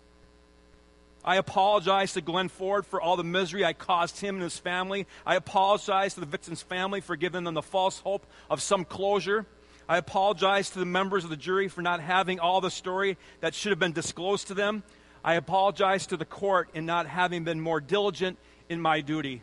I 1.25 1.37
apologize 1.37 2.13
to 2.13 2.21
Glenn 2.21 2.49
Ford 2.49 2.87
for 2.87 3.01
all 3.01 3.17
the 3.17 3.25
misery 3.25 3.65
I 3.65 3.73
caused 3.73 4.21
him 4.21 4.37
and 4.37 4.45
his 4.45 4.59
family. 4.59 5.07
I 5.25 5.35
apologize 5.35 6.15
to 6.15 6.21
the 6.21 6.27
victim's 6.27 6.63
family 6.63 7.01
for 7.01 7.17
giving 7.17 7.45
them 7.45 7.55
the 7.55 7.63
false 7.63 7.99
hope 8.01 8.27
of 8.51 8.63
some 8.63 8.85
closure. 8.85 9.47
I 9.89 9.99
apologize 9.99 10.71
to 10.71 10.79
the 10.79 10.85
members 10.85 11.25
of 11.25 11.31
the 11.31 11.37
jury 11.37 11.69
for 11.69 11.83
not 11.83 12.01
having 12.01 12.41
all 12.41 12.61
the 12.61 12.71
story 12.71 13.17
that 13.41 13.55
should 13.55 13.71
have 13.71 13.79
been 13.79 13.93
disclosed 13.93 14.49
to 14.49 14.55
them. 14.55 14.83
I 15.25 15.35
apologize 15.35 16.07
to 16.09 16.17
the 16.17 16.25
court 16.25 16.69
in 16.75 16.87
not 16.87 17.07
having 17.07 17.45
been 17.45 17.61
more 17.61 17.81
diligent 17.81 18.39
in 18.69 18.81
my 18.81 19.01
duty. 19.01 19.43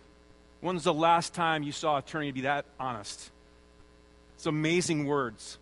When's 0.62 0.84
the 0.84 0.94
last 0.94 1.34
time 1.34 1.64
you 1.64 1.72
saw 1.72 1.96
an 1.96 2.04
attorney 2.04 2.32
be 2.32 2.42
that 2.42 2.66
honest? 2.80 3.32
It's 4.36 4.46
amazing 4.46 5.06
words 5.06 5.58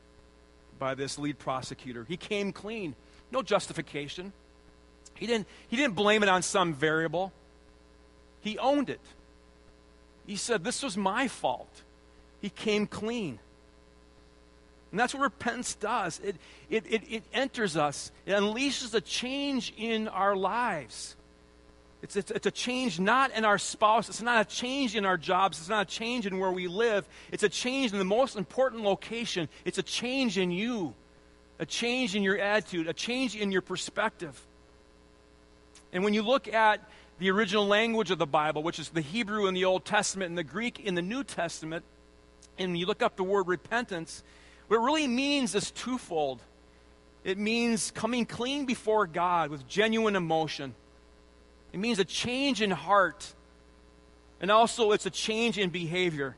by 0.79 0.95
this 0.95 1.19
lead 1.19 1.37
prosecutor. 1.37 2.05
He 2.07 2.17
came 2.17 2.51
clean, 2.51 2.95
no 3.31 3.41
justification. 3.43 4.33
He 5.15 5.27
didn't, 5.27 5.47
he 5.67 5.77
didn't 5.77 5.95
blame 5.95 6.23
it 6.23 6.29
on 6.29 6.41
some 6.41 6.73
variable, 6.73 7.31
he 8.41 8.57
owned 8.57 8.89
it. 8.89 9.01
He 10.25 10.35
said, 10.35 10.63
This 10.63 10.81
was 10.81 10.97
my 10.97 11.27
fault. 11.27 11.83
He 12.41 12.49
came 12.49 12.87
clean. 12.87 13.39
And 14.91 14.99
that's 14.99 15.13
what 15.13 15.23
repentance 15.23 15.75
does. 15.75 16.19
It, 16.19 16.35
it, 16.69 16.85
it, 16.89 17.01
it, 17.09 17.23
enters 17.33 17.77
us, 17.77 18.11
it 18.25 18.31
unleashes 18.31 18.93
a 18.93 19.01
change 19.01 19.73
in 19.77 20.07
our 20.09 20.35
lives. 20.35 21.15
It's, 22.01 22.15
it's, 22.15 22.31
it's 22.31 22.47
a 22.47 22.51
change 22.51 22.99
not 22.99 23.31
in 23.31 23.45
our 23.45 23.57
spouse, 23.57 24.09
it's 24.09 24.21
not 24.21 24.41
a 24.41 24.49
change 24.49 24.95
in 24.95 25.05
our 25.05 25.17
jobs, 25.17 25.59
it's 25.59 25.69
not 25.69 25.87
a 25.87 25.89
change 25.89 26.25
in 26.25 26.39
where 26.39 26.51
we 26.51 26.67
live. 26.67 27.07
It's 27.31 27.43
a 27.43 27.49
change 27.49 27.93
in 27.93 27.99
the 27.99 28.05
most 28.05 28.35
important 28.35 28.83
location. 28.83 29.47
It's 29.65 29.77
a 29.77 29.83
change 29.83 30.37
in 30.37 30.51
you, 30.51 30.93
a 31.59 31.65
change 31.65 32.15
in 32.15 32.23
your 32.23 32.37
attitude, 32.37 32.87
a 32.87 32.93
change 32.93 33.35
in 33.35 33.51
your 33.51 33.61
perspective. 33.61 34.39
And 35.93 36.03
when 36.03 36.13
you 36.13 36.21
look 36.21 36.47
at 36.47 36.81
the 37.19 37.29
original 37.29 37.67
language 37.67 38.09
of 38.09 38.17
the 38.17 38.25
Bible, 38.25 38.63
which 38.63 38.79
is 38.79 38.89
the 38.89 39.01
Hebrew 39.01 39.45
in 39.47 39.53
the 39.53 39.65
Old 39.65 39.85
Testament 39.85 40.29
and 40.29 40.37
the 40.37 40.43
Greek 40.43 40.79
in 40.79 40.95
the 40.95 41.01
New 41.01 41.23
Testament, 41.23 41.85
and 42.57 42.77
you 42.77 42.87
look 42.87 43.03
up 43.03 43.15
the 43.15 43.23
word 43.23 43.47
repentance, 43.47 44.23
what 44.71 44.77
it 44.77 44.85
really 44.85 45.07
means 45.07 45.53
is 45.53 45.69
twofold. 45.69 46.41
It 47.25 47.37
means 47.37 47.91
coming 47.91 48.25
clean 48.25 48.65
before 48.65 49.05
God 49.05 49.49
with 49.49 49.67
genuine 49.67 50.15
emotion. 50.15 50.73
It 51.73 51.79
means 51.81 51.99
a 51.99 52.05
change 52.05 52.61
in 52.61 52.71
heart. 52.71 53.33
And 54.39 54.49
also, 54.49 54.93
it's 54.93 55.05
a 55.05 55.09
change 55.09 55.57
in 55.57 55.71
behavior. 55.71 56.37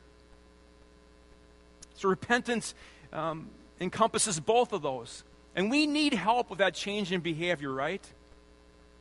So, 1.94 2.08
repentance 2.08 2.74
um, 3.12 3.50
encompasses 3.80 4.40
both 4.40 4.72
of 4.72 4.82
those. 4.82 5.22
And 5.54 5.70
we 5.70 5.86
need 5.86 6.12
help 6.12 6.50
with 6.50 6.58
that 6.58 6.74
change 6.74 7.12
in 7.12 7.20
behavior, 7.20 7.72
right? 7.72 8.04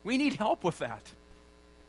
We 0.04 0.20
need 0.20 0.36
help 0.36 0.64
with 0.64 0.78
that. 0.78 1.02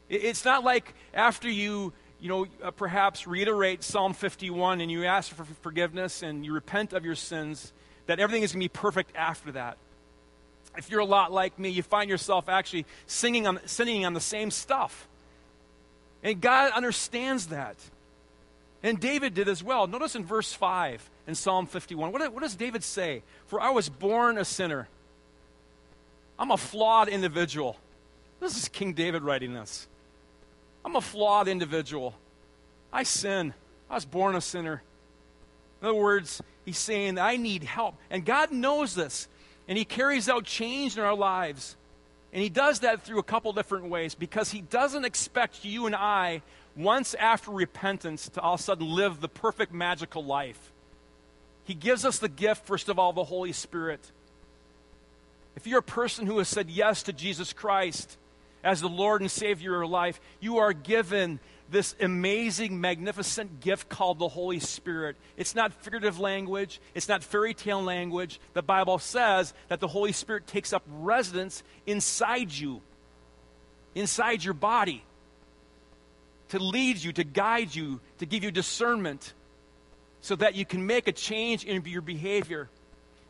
It's 0.08 0.46
not 0.46 0.64
like 0.64 0.94
after 1.12 1.50
you 1.50 1.92
you 2.24 2.30
know, 2.30 2.46
uh, 2.62 2.70
perhaps 2.70 3.26
reiterate 3.26 3.84
Psalm 3.84 4.14
51 4.14 4.80
and 4.80 4.90
you 4.90 5.04
ask 5.04 5.30
for 5.30 5.44
forgiveness 5.60 6.22
and 6.22 6.42
you 6.42 6.54
repent 6.54 6.94
of 6.94 7.04
your 7.04 7.16
sins, 7.16 7.70
that 8.06 8.18
everything 8.18 8.42
is 8.42 8.52
going 8.52 8.62
to 8.62 8.64
be 8.64 8.68
perfect 8.68 9.14
after 9.14 9.52
that. 9.52 9.76
If 10.74 10.90
you're 10.90 11.00
a 11.00 11.04
lot 11.04 11.32
like 11.32 11.58
me, 11.58 11.68
you 11.68 11.82
find 11.82 12.08
yourself 12.08 12.48
actually 12.48 12.86
singing 13.06 13.46
on, 13.46 13.60
singing 13.66 14.06
on 14.06 14.14
the 14.14 14.22
same 14.22 14.50
stuff. 14.50 15.06
And 16.22 16.40
God 16.40 16.72
understands 16.72 17.48
that. 17.48 17.76
And 18.82 18.98
David 18.98 19.34
did 19.34 19.46
as 19.46 19.62
well. 19.62 19.86
Notice 19.86 20.16
in 20.16 20.24
verse 20.24 20.50
5 20.50 21.10
in 21.26 21.34
Psalm 21.34 21.66
51, 21.66 22.10
what, 22.10 22.32
what 22.32 22.42
does 22.42 22.54
David 22.54 22.82
say? 22.82 23.22
For 23.48 23.60
I 23.60 23.68
was 23.68 23.90
born 23.90 24.38
a 24.38 24.46
sinner. 24.46 24.88
I'm 26.38 26.50
a 26.50 26.56
flawed 26.56 27.10
individual. 27.10 27.76
This 28.40 28.56
is 28.56 28.68
King 28.68 28.94
David 28.94 29.20
writing 29.20 29.52
this. 29.52 29.86
I'm 30.84 30.96
a 30.96 31.00
flawed 31.00 31.48
individual. 31.48 32.14
I 32.92 33.02
sin. 33.02 33.54
I 33.90 33.94
was 33.94 34.04
born 34.04 34.36
a 34.36 34.40
sinner. 34.40 34.82
In 35.80 35.88
other 35.88 35.98
words, 35.98 36.42
he's 36.64 36.78
saying 36.78 37.18
I 37.18 37.36
need 37.36 37.64
help. 37.64 37.96
And 38.10 38.24
God 38.24 38.52
knows 38.52 38.94
this. 38.94 39.28
And 39.66 39.78
he 39.78 39.84
carries 39.84 40.28
out 40.28 40.44
change 40.44 40.96
in 40.96 41.02
our 41.02 41.14
lives. 41.14 41.76
And 42.32 42.42
he 42.42 42.48
does 42.48 42.80
that 42.80 43.02
through 43.02 43.18
a 43.18 43.24
couple 43.24 43.52
different 43.52 43.86
ways 43.86 44.14
because 44.14 44.50
he 44.50 44.60
doesn't 44.60 45.04
expect 45.04 45.64
you 45.64 45.86
and 45.86 45.94
I, 45.94 46.42
once 46.76 47.14
after 47.14 47.50
repentance, 47.50 48.28
to 48.30 48.40
all 48.40 48.54
of 48.54 48.60
a 48.60 48.62
sudden 48.62 48.88
live 48.88 49.20
the 49.20 49.28
perfect 49.28 49.72
magical 49.72 50.24
life. 50.24 50.72
He 51.64 51.74
gives 51.74 52.04
us 52.04 52.18
the 52.18 52.28
gift, 52.28 52.66
first 52.66 52.88
of 52.88 52.98
all, 52.98 53.12
the 53.12 53.24
Holy 53.24 53.52
Spirit. 53.52 54.00
If 55.56 55.66
you're 55.66 55.78
a 55.78 55.82
person 55.82 56.26
who 56.26 56.38
has 56.38 56.48
said 56.48 56.68
yes 56.68 57.04
to 57.04 57.12
Jesus 57.12 57.52
Christ, 57.52 58.18
as 58.64 58.80
the 58.80 58.88
Lord 58.88 59.20
and 59.20 59.30
Savior 59.30 59.74
of 59.74 59.80
your 59.80 59.86
life, 59.86 60.20
you 60.40 60.56
are 60.56 60.72
given 60.72 61.38
this 61.70 61.94
amazing, 62.00 62.80
magnificent 62.80 63.60
gift 63.60 63.88
called 63.88 64.18
the 64.18 64.28
Holy 64.28 64.58
Spirit. 64.58 65.16
It's 65.36 65.54
not 65.54 65.72
figurative 65.72 66.18
language, 66.18 66.80
it's 66.94 67.08
not 67.08 67.22
fairy 67.22 67.54
tale 67.54 67.82
language. 67.82 68.40
The 68.54 68.62
Bible 68.62 68.98
says 68.98 69.54
that 69.68 69.80
the 69.80 69.88
Holy 69.88 70.12
Spirit 70.12 70.46
takes 70.46 70.72
up 70.72 70.82
residence 70.88 71.62
inside 71.86 72.52
you, 72.52 72.80
inside 73.94 74.42
your 74.42 74.54
body, 74.54 75.04
to 76.48 76.58
lead 76.58 76.98
you, 76.98 77.12
to 77.12 77.24
guide 77.24 77.74
you, 77.74 78.00
to 78.18 78.26
give 78.26 78.44
you 78.44 78.50
discernment, 78.50 79.34
so 80.20 80.36
that 80.36 80.54
you 80.54 80.64
can 80.64 80.86
make 80.86 81.06
a 81.06 81.12
change 81.12 81.64
in 81.64 81.84
your 81.84 82.02
behavior. 82.02 82.68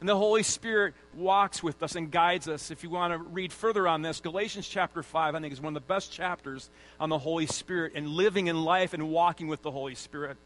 And 0.04 0.08
the 0.11 0.18
Holy 0.18 0.42
Spirit 0.42 0.92
walks 1.14 1.62
with 1.62 1.82
us 1.82 1.96
and 1.96 2.11
guides 2.11 2.46
us. 2.46 2.70
If 2.70 2.82
you 2.82 2.90
want 2.90 3.14
to 3.14 3.18
read 3.18 3.54
further 3.54 3.88
on 3.88 4.02
this, 4.02 4.20
Galatians 4.20 4.68
chapter 4.68 5.02
5, 5.02 5.34
I 5.34 5.40
think, 5.40 5.50
is 5.50 5.62
one 5.62 5.75
of 5.75 5.82
the 5.82 5.88
best 5.88 6.12
chapters 6.12 6.68
on 7.00 7.08
the 7.08 7.16
Holy 7.16 7.46
Spirit 7.46 7.94
and 7.94 8.08
living 8.08 8.49
in 8.49 8.64
life 8.64 8.92
and 8.92 9.08
walking 9.08 9.49
with 9.49 9.62
the 9.62 9.70
Holy 9.70 9.94
Spirit. 9.94 10.37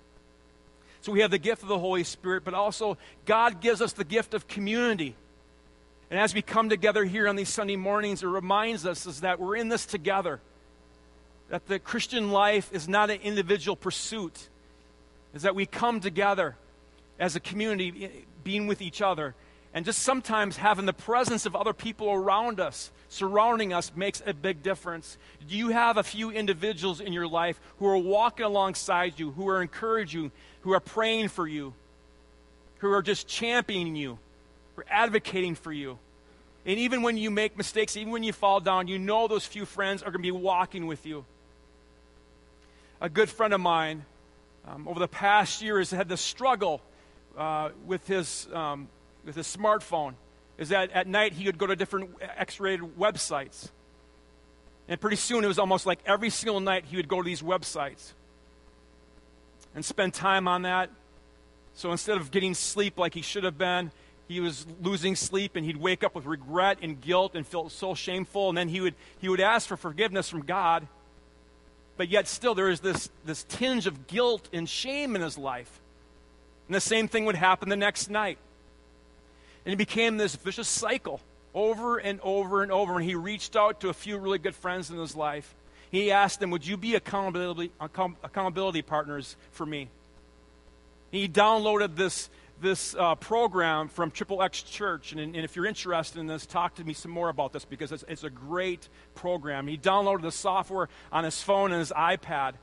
So 1.01 1.11
we 1.11 1.23
have 1.23 1.33
the 1.33 1.41
gift 1.41 1.63
of 1.63 1.69
the 1.69 1.79
Holy 1.81 2.05
Spirit, 2.05 2.45
but 2.45 2.55
also 2.55 2.99
God 3.25 3.61
gives 3.61 3.83
us 3.83 3.93
the 3.93 4.05
gift 4.05 4.33
of 4.33 4.47
community. 4.47 5.17
And 6.09 6.21
as 6.21 6.35
we 6.35 6.41
come 6.41 6.69
together 6.69 7.05
here 7.05 7.27
on 7.27 7.35
these 7.35 7.49
Sunday 7.49 7.75
mornings, 7.75 8.23
it 8.23 8.29
reminds 8.29 8.87
us 8.87 9.07
is 9.07 9.23
that 9.23 9.41
we're 9.41 9.57
in 9.57 9.69
this 9.69 9.87
together. 9.87 10.39
That 11.49 11.67
the 11.67 11.81
Christian 11.81 12.31
life 12.31 12.73
is 12.73 12.89
not 12.89 13.11
an 13.11 13.19
individual 13.23 13.75
pursuit, 13.75 14.51
is 15.35 15.43
that 15.43 15.57
we 15.57 15.67
come 15.67 15.99
together 15.99 16.55
as 17.19 17.35
a 17.35 17.41
community, 17.41 18.25
being 18.45 18.69
with 18.69 18.81
each 18.81 19.03
other, 19.03 19.35
and 19.75 19.85
just 19.85 20.01
sometimes 20.01 20.57
having 20.57 20.87
the 20.87 20.93
presence 20.93 21.47
of 21.47 21.55
other 21.55 21.73
people 21.73 22.11
around 22.11 22.59
us, 22.59 22.91
surrounding 23.09 23.73
us, 23.73 23.93
makes 23.95 24.23
a 24.25 24.33
big 24.33 24.63
difference. 24.63 25.19
Do 25.47 25.57
you 25.57 25.69
have 25.69 25.97
a 25.97 26.03
few 26.03 26.31
individuals 26.31 27.01
in 27.01 27.13
your 27.13 27.29
life 27.29 27.61
who 27.79 27.87
are 27.87 27.99
walking 27.99 28.47
alongside 28.47 29.19
you, 29.19 29.31
who 29.33 29.49
are 29.49 29.61
encouraging 29.61 30.25
you, 30.25 30.31
who 30.63 30.73
are 30.73 30.81
praying 30.81 31.29
for 31.29 31.47
you, 31.47 31.75
who 32.79 32.93
are 32.93 33.03
just 33.03 33.27
championing 33.29 33.97
you, 33.97 34.19
who 34.75 34.83
are 34.83 34.87
advocating 34.91 35.55
for 35.55 35.73
you. 35.73 35.99
And 36.67 36.79
even 36.79 37.03
when 37.03 37.17
you 37.17 37.31
make 37.31 37.57
mistakes, 37.57 37.97
even 37.97 38.13
when 38.13 38.23
you 38.23 38.33
fall 38.33 38.61
down, 38.61 38.89
you 38.89 38.99
know 38.99 39.29
those 39.29 39.47
few 39.47 39.65
friends 39.65 40.03
are 40.03 40.11
going 40.11 40.23
to 40.23 40.27
be 40.27 40.31
walking 40.31 40.87
with 40.87 41.07
you. 41.07 41.25
A 43.01 43.09
good 43.09 43.29
friend 43.29 43.55
of 43.55 43.61
mine 43.61 44.05
um, 44.67 44.89
over 44.89 44.99
the 44.99 45.09
past 45.09 45.63
year 45.63 45.79
has 45.79 45.91
had 45.91 46.09
the 46.09 46.17
struggle 46.17 46.83
uh, 47.37 47.71
with, 47.87 48.07
his, 48.07 48.49
um, 48.53 48.89
with 49.29 49.37
his 49.37 49.47
smartphone. 49.47 50.15
Is 50.57 50.71
that 50.71 50.91
at 50.91 51.07
night 51.07 51.35
he 51.35 51.45
would 51.45 51.59
go 51.59 51.67
to 51.67 51.77
different 51.77 52.11
X 52.21 52.59
rated 52.59 52.99
websites. 52.99 53.69
And 54.89 55.01
pretty 55.01 55.17
soon 55.17 55.45
it 55.45 55.47
was 55.47 55.59
almost 55.59 55.87
like 55.87 56.01
every 56.05 56.31
single 56.31 56.59
night 56.59 56.87
he 56.87 56.97
would 56.97 57.09
go 57.09 57.23
to 57.23 57.25
these 57.25 57.43
websites 57.43 58.13
and 59.75 59.85
spend 59.85 60.15
time 60.15 60.49
on 60.49 60.63
that. 60.63 60.91
So 61.75 61.93
instead 61.93 62.17
of 62.17 62.33
getting 62.33 62.55
sleep 62.55 62.99
like 62.99 63.15
he 63.15 63.23
should 63.23 63.45
have 63.45 63.59
been, 63.59 63.93
he 64.27 64.41
was 64.41 64.67
losing 64.83 65.15
sleep 65.15 65.55
and 65.57 65.65
he'd 65.65 65.77
wake 65.77 66.03
up 66.03 66.15
with 66.15 66.25
regret 66.25 66.79
and 66.83 67.01
guilt 67.01 67.35
and 67.35 67.47
feel 67.47 67.69
so 67.69 67.95
shameful. 67.95 68.49
And 68.49 68.59
then 68.59 68.69
he 68.69 68.81
would, 68.81 68.95
he 69.21 69.29
would 69.29 69.41
ask 69.41 69.69
for 69.69 69.77
forgiveness 69.77 70.29
from 70.29 70.41
God. 70.41 70.89
But 71.97 72.09
yet, 72.09 72.27
still, 72.27 72.55
there 72.55 72.69
is 72.69 72.81
this, 72.81 73.11
this 73.25 73.45
tinge 73.45 73.87
of 73.87 74.07
guilt 74.07 74.49
and 74.53 74.69
shame 74.69 75.15
in 75.15 75.23
his 75.23 75.37
life. 75.37 75.81
And 76.67 76.75
the 76.75 76.81
same 76.81 77.09
thing 77.09 77.27
would 77.27 77.37
happen 77.37 77.69
the 77.69 77.77
next 77.77 78.09
night. 78.09 78.39
And 79.69 79.75
it 79.75 79.77
became 79.77 80.17
this 80.17 80.35
vicious 80.35 80.67
cycle 80.67 81.21
over 81.53 81.99
and 81.99 82.21
over 82.23 82.63
and 82.63 82.73
over. 82.73 82.97
And 82.97 83.05
he 83.05 83.15
reached 83.15 83.55
out 83.55 83.81
to 83.81 83.91
a 83.91 83.93
few 83.93 84.17
really 84.17 84.39
good 84.39 84.55
friends 84.55 84.89
in 84.89 84.97
his 84.97 85.15
life. 85.15 85.55
He 85.91 86.11
asked 86.11 86.41
them, 86.41 86.49
Would 86.53 86.67
you 86.67 86.79
be 86.79 86.95
accountability, 86.95 87.71
accountability 87.79 88.81
partners 88.81 89.37
for 89.53 89.67
me? 89.67 89.91
He 91.11 91.29
downloaded 91.29 91.97
this, 91.97 92.31
this 92.63 92.95
uh, 92.95 93.17
program 93.17 93.89
from 93.89 94.11
Triple 94.11 94.43
X 94.43 94.63
Church. 94.63 95.13
And, 95.13 95.21
and, 95.21 95.37
if 95.37 95.55
you're 95.55 95.67
interested 95.67 96.19
in 96.19 96.27
this, 96.27 96.47
talk 96.47 96.77
to 96.77 96.85
me 96.85 96.95
some 96.95 97.11
more 97.11 97.29
about 97.29 97.53
this 97.53 97.67
because 97.67 97.93
it's, 97.93 98.05
it's 98.09 98.25
a 98.25 98.31
great 98.31 98.89
program. 99.15 99.67
He 99.67 99.77
downloaded 99.77 100.23
the 100.23 100.33
software 100.33 100.89
on 101.13 101.25
his 101.25 101.43
phone 101.43 101.73
and 101.73 101.81
his 101.81 101.93
iPad 101.93 102.55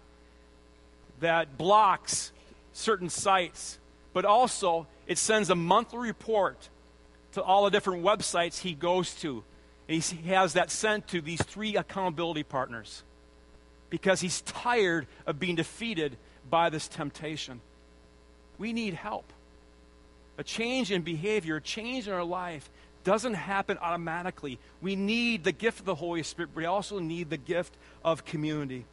that 1.20 1.56
blocks 1.56 2.32
certain 2.74 3.10
sites, 3.10 3.78
but 4.12 4.26
also 4.26 4.88
it 5.06 5.20
sends 5.20 5.52
a 5.52 5.56
monthly 5.56 6.00
report 6.00 6.70
to 7.36 7.44
all 7.44 7.66
the 7.66 7.72
different 7.72 8.04
websites 8.04 8.62
he 8.62 8.74
goes 8.74 9.14
to. 9.16 9.44
And 9.88 10.02
he 10.02 10.30
has 10.30 10.54
that 10.54 10.72
sent 10.72 11.08
to 11.10 11.22
these 11.22 11.42
three 11.42 11.76
accountability 11.76 12.44
partners 12.44 13.04
because 13.90 14.22
he's 14.22 14.42
tired 14.42 15.06
of 15.28 15.40
being 15.40 15.56
defeated 15.56 16.18
by 16.50 16.70
this 16.70 16.88
temptation. 16.88 17.60
We 18.58 18.74
need 18.74 18.94
help. 18.94 19.26
A 20.38 20.44
change 20.44 20.92
in 20.92 21.02
behavior, 21.02 21.58
a 21.58 21.62
change 21.62 22.08
in 22.08 22.14
our 22.14 22.24
life 22.24 22.70
doesn't 23.04 23.36
happen 23.36 23.78
automatically. 23.82 24.58
We 24.82 24.96
need 24.96 25.44
the 25.44 25.52
gift 25.52 25.80
of 25.80 25.86
the 25.86 25.96
Holy 25.96 26.24
Spirit, 26.24 26.52
but 26.54 26.62
we 26.62 26.66
also 26.66 27.00
need 27.00 27.30
the 27.30 27.38
gift 27.38 27.74
of 28.04 28.26
community. 28.26 28.86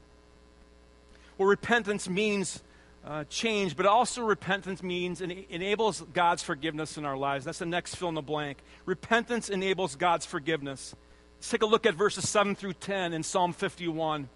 Well, 1.39 1.49
repentance 1.49 2.09
means 2.09 2.61
uh, 3.05 3.25
change, 3.25 3.77
but 3.77 3.87
also 3.87 4.23
repentance 4.23 4.83
means 4.83 5.21
and 5.21 5.33
enables 5.33 6.03
God's 6.13 6.43
forgiveness 6.43 6.97
in 6.97 7.05
our 7.05 7.17
lives. 7.17 7.45
That's 7.45 7.59
the 7.59 7.67
next 7.67 7.97
fill 7.97 8.09
in 8.09 8.15
the 8.15 8.23
blank. 8.23 8.59
Repentance 8.87 9.49
enables 9.49 9.97
God's 9.97 10.27
forgiveness. 10.27 10.95
Let's 11.39 11.51
take 11.51 11.63
a 11.63 11.67
look 11.67 11.87
at 11.87 11.95
verses 11.95 12.29
7 12.29 12.55
through 12.55 12.75
10 12.75 13.13
in 13.13 13.23
Psalm 13.23 13.53
51. 13.53 14.29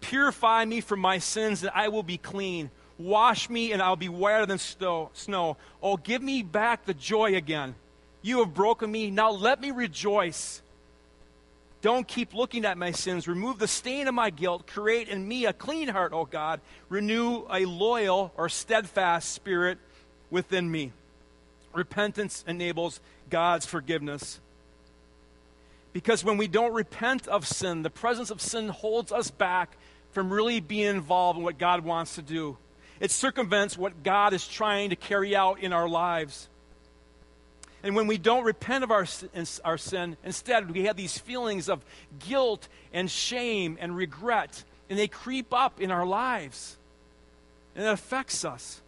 Purify 0.00 0.64
me 0.64 0.80
from 0.80 0.98
my 0.98 1.18
sins, 1.18 1.60
that 1.60 1.76
I 1.76 1.88
will 1.88 2.02
be 2.02 2.18
clean. 2.18 2.70
Wash 2.98 3.48
me, 3.48 3.72
and 3.72 3.80
I'll 3.80 3.96
be 3.96 4.08
whiter 4.08 4.46
than 4.46 4.58
snow. 4.58 5.56
Oh, 5.80 5.96
give 5.96 6.22
me 6.22 6.42
back 6.42 6.84
the 6.84 6.94
joy 6.94 7.36
again. 7.36 7.76
You 8.20 8.40
have 8.40 8.54
broken 8.54 8.90
me. 8.90 9.10
Now 9.10 9.30
let 9.30 9.60
me 9.60 9.70
rejoice. 9.70 10.61
Don't 11.82 12.06
keep 12.06 12.32
looking 12.32 12.64
at 12.64 12.78
my 12.78 12.92
sins. 12.92 13.26
Remove 13.26 13.58
the 13.58 13.66
stain 13.66 14.06
of 14.06 14.14
my 14.14 14.30
guilt. 14.30 14.68
Create 14.68 15.08
in 15.08 15.26
me 15.26 15.46
a 15.46 15.52
clean 15.52 15.88
heart, 15.88 16.12
O 16.12 16.24
God. 16.24 16.60
Renew 16.88 17.44
a 17.50 17.64
loyal 17.64 18.32
or 18.36 18.48
steadfast 18.48 19.32
spirit 19.32 19.78
within 20.30 20.70
me. 20.70 20.92
Repentance 21.74 22.44
enables 22.46 23.00
God's 23.30 23.66
forgiveness. 23.66 24.38
Because 25.92 26.24
when 26.24 26.36
we 26.36 26.46
don't 26.46 26.72
repent 26.72 27.26
of 27.26 27.46
sin, 27.46 27.82
the 27.82 27.90
presence 27.90 28.30
of 28.30 28.40
sin 28.40 28.68
holds 28.68 29.10
us 29.10 29.32
back 29.32 29.76
from 30.12 30.32
really 30.32 30.60
being 30.60 30.86
involved 30.86 31.38
in 31.38 31.44
what 31.44 31.58
God 31.58 31.84
wants 31.84 32.14
to 32.14 32.22
do. 32.22 32.56
It 33.00 33.10
circumvents 33.10 33.76
what 33.76 34.04
God 34.04 34.32
is 34.32 34.46
trying 34.46 34.90
to 34.90 34.96
carry 34.96 35.34
out 35.34 35.58
in 35.58 35.72
our 35.72 35.88
lives. 35.88 36.48
And 37.82 37.96
when 37.96 38.06
we 38.06 38.18
don't 38.18 38.44
repent 38.44 38.84
of 38.84 38.90
our, 38.90 39.06
our 39.64 39.78
sin, 39.78 40.16
instead 40.24 40.70
we 40.70 40.84
have 40.84 40.96
these 40.96 41.18
feelings 41.18 41.68
of 41.68 41.84
guilt 42.20 42.68
and 42.92 43.10
shame 43.10 43.76
and 43.80 43.96
regret, 43.96 44.64
and 44.88 44.98
they 44.98 45.08
creep 45.08 45.52
up 45.52 45.80
in 45.80 45.90
our 45.90 46.06
lives. 46.06 46.76
And 47.74 47.84
it 47.84 47.90
affects 47.90 48.44
us. 48.44 48.80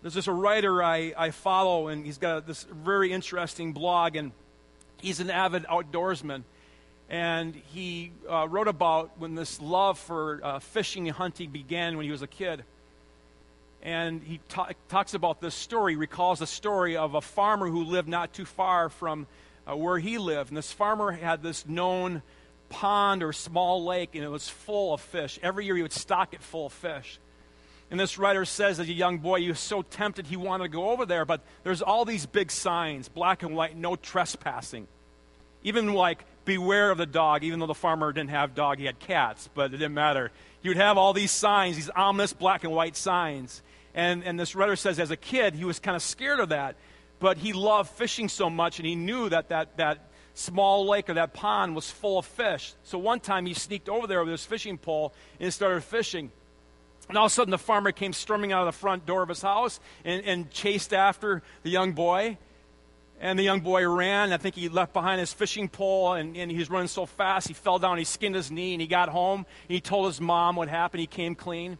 There's 0.00 0.14
just 0.14 0.28
a 0.28 0.32
writer 0.32 0.82
I, 0.82 1.12
I 1.16 1.30
follow, 1.30 1.88
and 1.88 2.06
he's 2.06 2.16
got 2.16 2.46
this 2.46 2.64
very 2.64 3.12
interesting 3.12 3.74
blog, 3.74 4.16
and 4.16 4.32
he's 5.02 5.20
an 5.20 5.28
avid 5.28 5.64
outdoorsman 5.64 6.44
and 7.10 7.60
he 7.72 8.12
uh, 8.30 8.46
wrote 8.48 8.68
about 8.68 9.18
when 9.18 9.34
this 9.34 9.60
love 9.60 9.98
for 9.98 10.40
uh, 10.44 10.58
fishing 10.60 11.08
and 11.08 11.16
hunting 11.16 11.50
began 11.50 11.96
when 11.96 12.06
he 12.06 12.12
was 12.12 12.22
a 12.22 12.26
kid. 12.28 12.62
And 13.82 14.22
he 14.22 14.40
ta- 14.48 14.70
talks 14.88 15.14
about 15.14 15.40
this 15.40 15.54
story, 15.54 15.96
recalls 15.96 16.40
the 16.40 16.46
story 16.46 16.96
of 16.96 17.14
a 17.14 17.20
farmer 17.20 17.68
who 17.68 17.84
lived 17.84 18.08
not 18.08 18.32
too 18.32 18.44
far 18.44 18.88
from 18.88 19.26
uh, 19.66 19.76
where 19.76 19.98
he 19.98 20.18
lived. 20.18 20.50
And 20.50 20.56
this 20.56 20.72
farmer 20.72 21.12
had 21.12 21.42
this 21.42 21.66
known 21.66 22.22
pond 22.68 23.22
or 23.22 23.32
small 23.32 23.84
lake, 23.84 24.10
and 24.14 24.22
it 24.22 24.28
was 24.28 24.48
full 24.48 24.94
of 24.94 25.00
fish. 25.00 25.38
Every 25.42 25.64
year 25.64 25.76
he 25.76 25.82
would 25.82 25.92
stock 25.92 26.34
it 26.34 26.42
full 26.42 26.66
of 26.66 26.72
fish. 26.72 27.18
And 27.90 27.98
this 27.98 28.18
writer 28.18 28.44
says, 28.44 28.78
as 28.78 28.88
a 28.88 28.92
young 28.92 29.18
boy, 29.18 29.40
he 29.40 29.48
was 29.48 29.58
so 29.58 29.82
tempted 29.82 30.26
he 30.26 30.36
wanted 30.36 30.64
to 30.64 30.68
go 30.68 30.90
over 30.90 31.04
there, 31.04 31.24
but 31.24 31.40
there's 31.64 31.82
all 31.82 32.04
these 32.04 32.24
big 32.24 32.52
signs, 32.52 33.08
black 33.08 33.42
and 33.42 33.56
white, 33.56 33.76
no 33.76 33.96
trespassing. 33.96 34.86
Even 35.64 35.92
like 35.92 36.24
beware 36.44 36.90
of 36.92 36.98
the 36.98 37.06
dog, 37.06 37.42
even 37.42 37.58
though 37.58 37.66
the 37.66 37.74
farmer 37.74 38.12
didn't 38.12 38.30
have 38.30 38.54
dog, 38.54 38.78
he 38.78 38.84
had 38.84 38.98
cats, 39.00 39.48
but 39.54 39.74
it 39.74 39.78
didn't 39.78 39.94
matter. 39.94 40.30
He 40.62 40.68
would 40.68 40.76
have 40.76 40.98
all 40.98 41.12
these 41.12 41.32
signs, 41.32 41.76
these 41.76 41.90
ominous 41.90 42.32
black 42.32 42.62
and 42.62 42.72
white 42.72 42.96
signs. 42.96 43.60
And, 43.94 44.22
and 44.24 44.38
this 44.38 44.54
writer 44.54 44.76
says 44.76 44.98
as 45.00 45.10
a 45.10 45.16
kid, 45.16 45.54
he 45.54 45.64
was 45.64 45.78
kind 45.78 45.96
of 45.96 46.02
scared 46.02 46.40
of 46.40 46.50
that, 46.50 46.76
but 47.18 47.38
he 47.38 47.52
loved 47.52 47.90
fishing 47.90 48.28
so 48.28 48.48
much, 48.48 48.78
and 48.78 48.86
he 48.86 48.94
knew 48.94 49.28
that 49.28 49.48
that, 49.48 49.76
that 49.76 50.10
small 50.34 50.88
lake 50.88 51.10
or 51.10 51.14
that 51.14 51.34
pond 51.34 51.74
was 51.74 51.90
full 51.90 52.18
of 52.18 52.26
fish. 52.26 52.74
So 52.84 52.98
one 52.98 53.20
time 53.20 53.46
he 53.46 53.54
sneaked 53.54 53.88
over 53.88 54.06
there 54.06 54.20
with 54.20 54.32
his 54.32 54.44
fishing 54.44 54.78
pole 54.78 55.12
and 55.38 55.52
started 55.52 55.82
fishing. 55.82 56.30
And 57.08 57.18
all 57.18 57.26
of 57.26 57.32
a 57.32 57.34
sudden, 57.34 57.50
the 57.50 57.58
farmer 57.58 57.90
came 57.90 58.12
storming 58.12 58.52
out 58.52 58.66
of 58.66 58.72
the 58.72 58.78
front 58.78 59.04
door 59.04 59.22
of 59.22 59.28
his 59.28 59.42
house 59.42 59.80
and, 60.04 60.24
and 60.24 60.50
chased 60.50 60.94
after 60.94 61.42
the 61.64 61.70
young 61.70 61.92
boy. 61.92 62.38
And 63.20 63.38
the 63.38 63.42
young 63.42 63.60
boy 63.60 63.86
ran. 63.86 64.32
I 64.32 64.36
think 64.38 64.54
he 64.54 64.68
left 64.68 64.92
behind 64.92 65.20
his 65.20 65.32
fishing 65.32 65.68
pole, 65.68 66.14
and, 66.14 66.36
and 66.36 66.50
he 66.50 66.56
was 66.56 66.70
running 66.70 66.88
so 66.88 67.04
fast, 67.04 67.48
he 67.48 67.54
fell 67.54 67.78
down, 67.78 67.98
he 67.98 68.04
skinned 68.04 68.34
his 68.34 68.50
knee, 68.50 68.72
and 68.72 68.80
he 68.80 68.86
got 68.86 69.10
home. 69.10 69.40
And 69.40 69.74
he 69.74 69.80
told 69.80 70.06
his 70.06 70.20
mom 70.20 70.56
what 70.56 70.68
happened. 70.68 71.00
He 71.00 71.06
came 71.06 71.34
clean. 71.34 71.76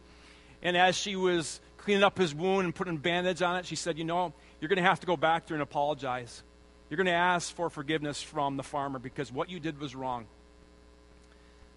And 0.61 0.77
as 0.77 0.95
she 0.95 1.15
was 1.15 1.59
cleaning 1.81 2.03
up 2.03 2.17
his 2.17 2.33
wound 2.33 2.65
and 2.65 2.73
putting 2.75 2.95
a 2.95 2.99
bandage 2.99 3.41
on 3.41 3.57
it, 3.57 3.65
she 3.65 3.75
said, 3.75 3.97
You 3.97 4.03
know, 4.03 4.33
you're 4.59 4.69
going 4.69 4.77
to 4.77 4.83
have 4.83 4.99
to 5.01 5.07
go 5.07 5.17
back 5.17 5.47
there 5.47 5.55
and 5.55 5.61
apologize. 5.61 6.43
You're 6.89 6.97
going 6.97 7.07
to 7.07 7.13
ask 7.13 7.53
for 7.55 7.69
forgiveness 7.69 8.21
from 8.21 8.57
the 8.57 8.63
farmer 8.63 8.99
because 8.99 9.31
what 9.31 9.49
you 9.49 9.59
did 9.59 9.79
was 9.79 9.95
wrong. 9.95 10.25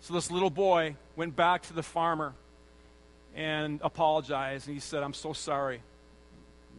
So 0.01 0.13
this 0.13 0.31
little 0.31 0.51
boy 0.51 0.97
went 1.17 1.37
back 1.37 1.63
to 1.63 1.73
the 1.73 1.83
farmer 1.83 2.35
and 3.35 3.81
apologized. 3.83 4.67
And 4.67 4.75
he 4.75 4.81
said, 4.81 5.03
I'm 5.03 5.15
so 5.15 5.33
sorry. 5.33 5.81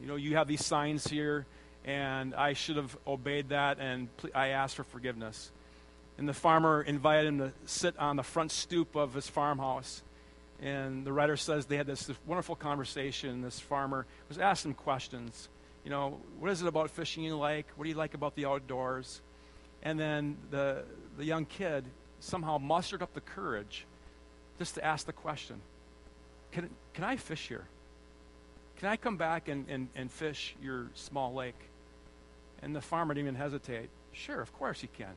You 0.02 0.08
know, 0.08 0.16
you 0.16 0.36
have 0.36 0.48
these 0.48 0.66
signs 0.66 1.08
here 1.08 1.46
and 1.86 2.34
I 2.34 2.54
should 2.54 2.78
have 2.78 2.98
obeyed 3.06 3.50
that, 3.50 3.78
and 3.80 4.10
I 4.34 4.48
asked 4.50 4.76
for 4.76 4.84
forgiveness. 4.84 5.52
And 6.18 6.28
the 6.28 6.34
farmer 6.34 6.82
invited 6.82 7.28
him 7.28 7.38
to 7.38 7.54
sit 7.66 7.98
on 8.00 8.16
the 8.16 8.24
front 8.24 8.52
stoop 8.52 8.96
of 8.96 9.14
his 9.14 9.30
farmhouse. 9.30 10.02
And 10.62 11.06
the 11.06 11.12
writer 11.12 11.38
says 11.38 11.66
they 11.66 11.78
had 11.78 11.88
this, 11.88 12.06
this 12.06 12.18
wonderful 12.26 12.56
conversation. 12.56 13.42
This 13.42 13.60
farmer 13.60 14.06
was 14.30 14.38
asking 14.38 14.76
questions. 14.76 15.50
You 15.84 15.92
know, 15.92 16.20
what 16.40 16.52
is 16.52 16.62
it 16.62 16.68
about 16.68 16.90
fishing 16.90 17.24
you 17.24 17.36
like? 17.38 17.68
What 17.76 17.84
do 17.84 17.90
you 17.90 17.96
like 17.96 18.14
about 18.14 18.36
the 18.36 18.46
outdoors? 18.46 19.22
And 19.84 20.00
then 20.00 20.38
the, 20.50 20.84
the 21.18 21.26
young 21.26 21.46
kid 21.46 21.86
somehow 22.20 22.58
mustered 22.58 23.04
up 23.04 23.14
the 23.14 23.22
courage 23.22 23.86
just 24.58 24.76
to 24.76 24.84
ask 24.84 25.06
the 25.06 25.14
question 25.14 25.62
Can, 26.52 26.70
can 26.94 27.04
I 27.04 27.18
fish 27.18 27.48
here? 27.48 27.68
Can 28.78 28.90
I 28.90 28.98
come 28.98 29.18
back 29.18 29.48
and, 29.48 29.66
and, 29.70 29.88
and 29.96 30.12
fish 30.12 30.56
your 30.62 30.88
small 30.96 31.34
lake? 31.34 31.60
And 32.62 32.76
the 32.76 32.82
farmer 32.82 33.14
didn't 33.14 33.28
even 33.28 33.36
hesitate. 33.36 33.90
Sure, 34.12 34.42
of 34.42 34.52
course 34.54 34.82
you 34.82 34.90
can. 34.98 35.14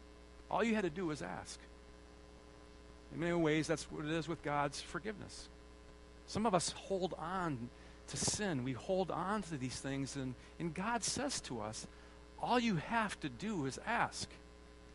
All 0.51 0.63
you 0.63 0.75
had 0.75 0.85
to 0.85 0.91
do 0.91 1.07
was 1.07 1.23
ask. 1.23 1.59
In 3.13 3.21
many 3.21 3.33
ways, 3.33 3.67
that's 3.67 3.85
what 3.85 4.05
it 4.05 4.11
is 4.11 4.29
with 4.29 4.43
God's 4.43 4.81
forgiveness. 4.81 5.49
Some 6.27 6.47
of 6.47 6.55
us 6.55 6.73
hold 6.73 7.15
on 7.19 7.71
to 8.09 8.17
sin. 8.17 8.65
We 8.65 8.73
hold 8.73 9.11
on 9.11 9.43
to 9.43 9.57
these 9.57 9.79
things, 9.79 10.17
and, 10.17 10.35
and 10.59 10.75
God 10.75 11.05
says 11.05 11.41
to 11.43 11.61
us, 11.61 11.87
all 12.41 12.59
you 12.59 12.77
have 12.77 13.19
to 13.21 13.29
do 13.29 13.67
is 13.67 13.79
ask. 13.87 14.29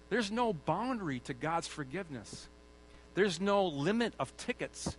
There's 0.10 0.32
no 0.32 0.54
boundary 0.54 1.20
to 1.22 1.34
God's 1.34 1.68
forgiveness. 1.68 2.48
There's 3.16 3.40
no 3.42 3.66
limit 3.66 4.14
of 4.20 4.36
tickets 4.38 4.96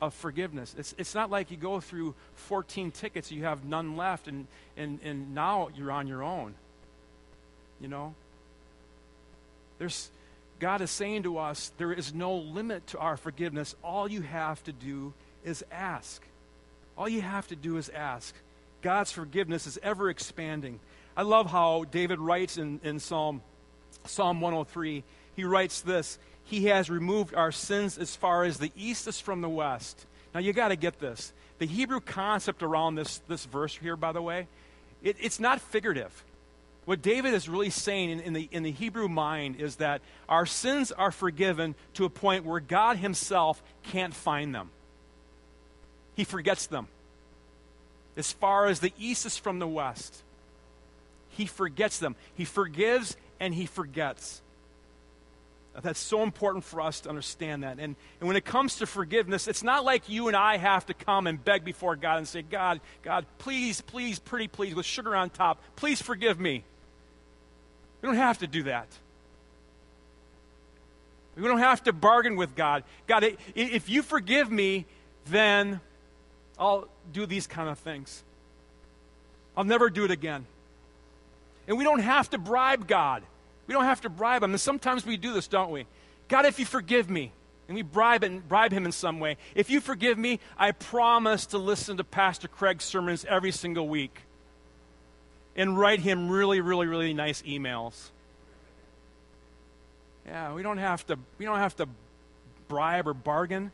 of 0.00 0.14
forgiveness. 0.14 0.74
It's, 0.76 0.94
it's 0.98 1.14
not 1.14 1.30
like 1.30 1.50
you 1.50 1.56
go 1.56 1.80
through 1.80 2.14
14 2.34 2.90
tickets, 2.90 3.30
you 3.30 3.44
have 3.44 3.64
none 3.64 3.96
left, 3.96 4.28
and, 4.28 4.46
and, 4.76 4.98
and 5.04 5.34
now 5.34 5.68
you're 5.76 5.92
on 5.92 6.06
your 6.06 6.22
own. 6.22 6.54
You 7.80 7.88
know? 7.88 8.14
There's, 9.78 10.10
God 10.62 10.80
is 10.80 10.92
saying 10.92 11.24
to 11.24 11.38
us, 11.38 11.72
there 11.76 11.92
is 11.92 12.14
no 12.14 12.36
limit 12.36 12.86
to 12.86 12.98
our 13.00 13.16
forgiveness. 13.16 13.74
All 13.82 14.08
you 14.08 14.22
have 14.22 14.62
to 14.62 14.72
do 14.72 15.12
is 15.44 15.64
ask. 15.72 16.22
All 16.96 17.08
you 17.08 17.20
have 17.20 17.48
to 17.48 17.56
do 17.56 17.78
is 17.78 17.88
ask. 17.88 18.32
God's 18.80 19.10
forgiveness 19.10 19.66
is 19.66 19.76
ever 19.82 20.08
expanding. 20.08 20.78
I 21.16 21.22
love 21.22 21.50
how 21.50 21.82
David 21.90 22.20
writes 22.20 22.58
in, 22.58 22.78
in 22.84 23.00
Psalm, 23.00 23.42
Psalm 24.04 24.40
103. 24.40 25.02
He 25.34 25.42
writes 25.42 25.80
this 25.80 26.20
He 26.44 26.66
has 26.66 26.88
removed 26.88 27.34
our 27.34 27.50
sins 27.50 27.98
as 27.98 28.14
far 28.14 28.44
as 28.44 28.58
the 28.58 28.70
east 28.76 29.08
is 29.08 29.18
from 29.18 29.40
the 29.40 29.48
west. 29.48 30.06
Now, 30.32 30.38
you 30.38 30.52
got 30.52 30.68
to 30.68 30.76
get 30.76 31.00
this. 31.00 31.32
The 31.58 31.66
Hebrew 31.66 31.98
concept 31.98 32.62
around 32.62 32.94
this, 32.94 33.18
this 33.26 33.46
verse 33.46 33.74
here, 33.74 33.96
by 33.96 34.12
the 34.12 34.22
way, 34.22 34.46
it, 35.02 35.16
it's 35.18 35.40
not 35.40 35.60
figurative. 35.60 36.24
What 36.84 37.00
David 37.00 37.32
is 37.34 37.48
really 37.48 37.70
saying 37.70 38.10
in, 38.10 38.20
in, 38.20 38.32
the, 38.32 38.48
in 38.50 38.62
the 38.64 38.72
Hebrew 38.72 39.08
mind 39.08 39.56
is 39.60 39.76
that 39.76 40.00
our 40.28 40.46
sins 40.46 40.90
are 40.90 41.12
forgiven 41.12 41.76
to 41.94 42.04
a 42.04 42.10
point 42.10 42.44
where 42.44 42.60
God 42.60 42.96
Himself 42.96 43.62
can't 43.84 44.12
find 44.12 44.54
them. 44.54 44.70
He 46.16 46.24
forgets 46.24 46.66
them. 46.66 46.88
As 48.16 48.32
far 48.32 48.66
as 48.66 48.80
the 48.80 48.92
east 48.98 49.24
is 49.26 49.38
from 49.38 49.60
the 49.60 49.66
west, 49.66 50.22
He 51.30 51.46
forgets 51.46 51.98
them. 51.98 52.16
He 52.34 52.44
forgives 52.44 53.16
and 53.38 53.54
He 53.54 53.66
forgets. 53.66 54.42
That's 55.80 56.00
so 56.00 56.22
important 56.22 56.64
for 56.64 56.82
us 56.82 57.00
to 57.02 57.08
understand 57.08 57.62
that. 57.62 57.78
And, 57.78 57.96
and 58.20 58.28
when 58.28 58.36
it 58.36 58.44
comes 58.44 58.76
to 58.76 58.86
forgiveness, 58.86 59.48
it's 59.48 59.62
not 59.62 59.84
like 59.84 60.08
you 60.08 60.28
and 60.28 60.36
I 60.36 60.58
have 60.58 60.84
to 60.86 60.94
come 60.94 61.26
and 61.26 61.42
beg 61.42 61.64
before 61.64 61.96
God 61.96 62.18
and 62.18 62.28
say, 62.28 62.42
God, 62.42 62.80
God, 63.02 63.24
please, 63.38 63.80
please, 63.80 64.18
pretty 64.18 64.48
please, 64.48 64.74
with 64.74 64.84
sugar 64.84 65.16
on 65.16 65.30
top, 65.30 65.62
please 65.76 66.02
forgive 66.02 66.38
me. 66.38 66.64
We 68.02 68.08
don't 68.08 68.16
have 68.16 68.38
to 68.38 68.46
do 68.46 68.64
that. 68.64 68.88
We 71.36 71.44
don't 71.44 71.60
have 71.60 71.82
to 71.84 71.92
bargain 71.94 72.36
with 72.36 72.54
God. 72.54 72.84
God, 73.06 73.24
if 73.54 73.88
you 73.88 74.02
forgive 74.02 74.50
me, 74.50 74.84
then 75.26 75.80
I'll 76.58 76.88
do 77.12 77.24
these 77.24 77.46
kind 77.46 77.70
of 77.70 77.78
things. 77.78 78.22
I'll 79.56 79.64
never 79.64 79.88
do 79.88 80.04
it 80.04 80.10
again. 80.10 80.44
And 81.66 81.78
we 81.78 81.84
don't 81.84 82.00
have 82.00 82.28
to 82.30 82.38
bribe 82.38 82.86
God. 82.86 83.22
We 83.66 83.72
don't 83.72 83.84
have 83.84 84.02
to 84.02 84.10
bribe 84.10 84.42
him. 84.42 84.50
And 84.50 84.60
sometimes 84.60 85.06
we 85.06 85.16
do 85.16 85.32
this, 85.32 85.46
don't 85.46 85.70
we? 85.70 85.86
God, 86.28 86.44
if 86.44 86.58
you 86.58 86.66
forgive 86.66 87.08
me, 87.08 87.32
and 87.68 87.76
we 87.76 87.82
bribe, 87.82 88.24
and 88.24 88.46
bribe 88.46 88.72
him 88.72 88.84
in 88.84 88.92
some 88.92 89.20
way, 89.20 89.36
if 89.54 89.70
you 89.70 89.80
forgive 89.80 90.18
me, 90.18 90.40
I 90.58 90.72
promise 90.72 91.46
to 91.46 91.58
listen 91.58 91.96
to 91.96 92.04
Pastor 92.04 92.48
Craig's 92.48 92.84
sermons 92.84 93.24
every 93.24 93.52
single 93.52 93.88
week 93.88 94.22
and 95.56 95.78
write 95.78 96.00
him 96.00 96.30
really, 96.30 96.60
really, 96.60 96.86
really 96.86 97.14
nice 97.14 97.42
emails. 97.42 98.10
Yeah, 100.26 100.54
we 100.54 100.62
don't 100.62 100.78
have 100.78 101.06
to, 101.08 101.18
we 101.38 101.44
don't 101.44 101.58
have 101.58 101.76
to 101.76 101.88
bribe 102.68 103.06
or 103.06 103.14
bargain. 103.14 103.72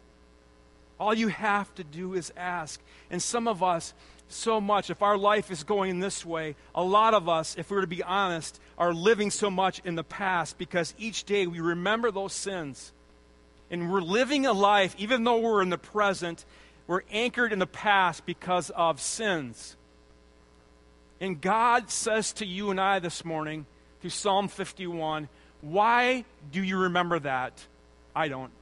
All 0.99 1.15
you 1.15 1.29
have 1.29 1.73
to 1.77 1.85
do 1.85 2.15
is 2.15 2.33
ask. 2.37 2.81
And 3.11 3.23
some 3.23 3.47
of 3.47 3.63
us, 3.63 3.95
so 4.29 4.61
much, 4.61 4.91
if 4.91 5.03
our 5.03 5.17
life 5.17 5.51
is 5.51 5.63
going 5.63 6.01
this 6.01 6.25
way, 6.27 6.57
a 6.75 6.83
lot 6.83 7.15
of 7.15 7.29
us, 7.29 7.57
if 7.57 7.71
we 7.71 7.77
were 7.77 7.83
to 7.83 7.87
be 7.87 8.03
honest, 8.03 8.61
are 8.77 8.93
living 8.93 9.31
so 9.31 9.51
much 9.51 9.81
in 9.85 9.95
the 9.95 10.05
past 10.05 10.59
because 10.59 10.95
each 10.99 11.25
day 11.25 11.47
we 11.47 11.61
remember 11.61 12.11
those 12.11 12.33
sins. 12.33 12.93
And 13.71 13.91
we're 13.91 14.01
living 14.01 14.47
a 14.47 14.53
life, 14.53 14.95
even 14.99 15.25
though 15.25 15.39
we're 15.39 15.63
in 15.63 15.71
the 15.71 15.79
present, 15.79 16.45
we're 16.87 17.03
anchored 17.11 17.53
in 17.53 17.59
the 17.59 17.67
past 17.67 18.27
because 18.27 18.71
of 18.71 19.01
sins. 19.01 19.77
And 21.21 21.41
God 21.41 21.91
says 21.91 22.33
to 22.35 22.47
you 22.47 22.71
and 22.71 22.81
I 22.81 22.99
this 23.01 23.25
morning 23.25 23.67
through 24.01 24.11
Psalm 24.11 24.49
51, 24.49 25.29
Why 25.61 26.25
do 26.53 26.63
you 26.63 26.79
remember 26.79 27.19
that? 27.19 27.53
I 28.15 28.29
don't. 28.29 28.53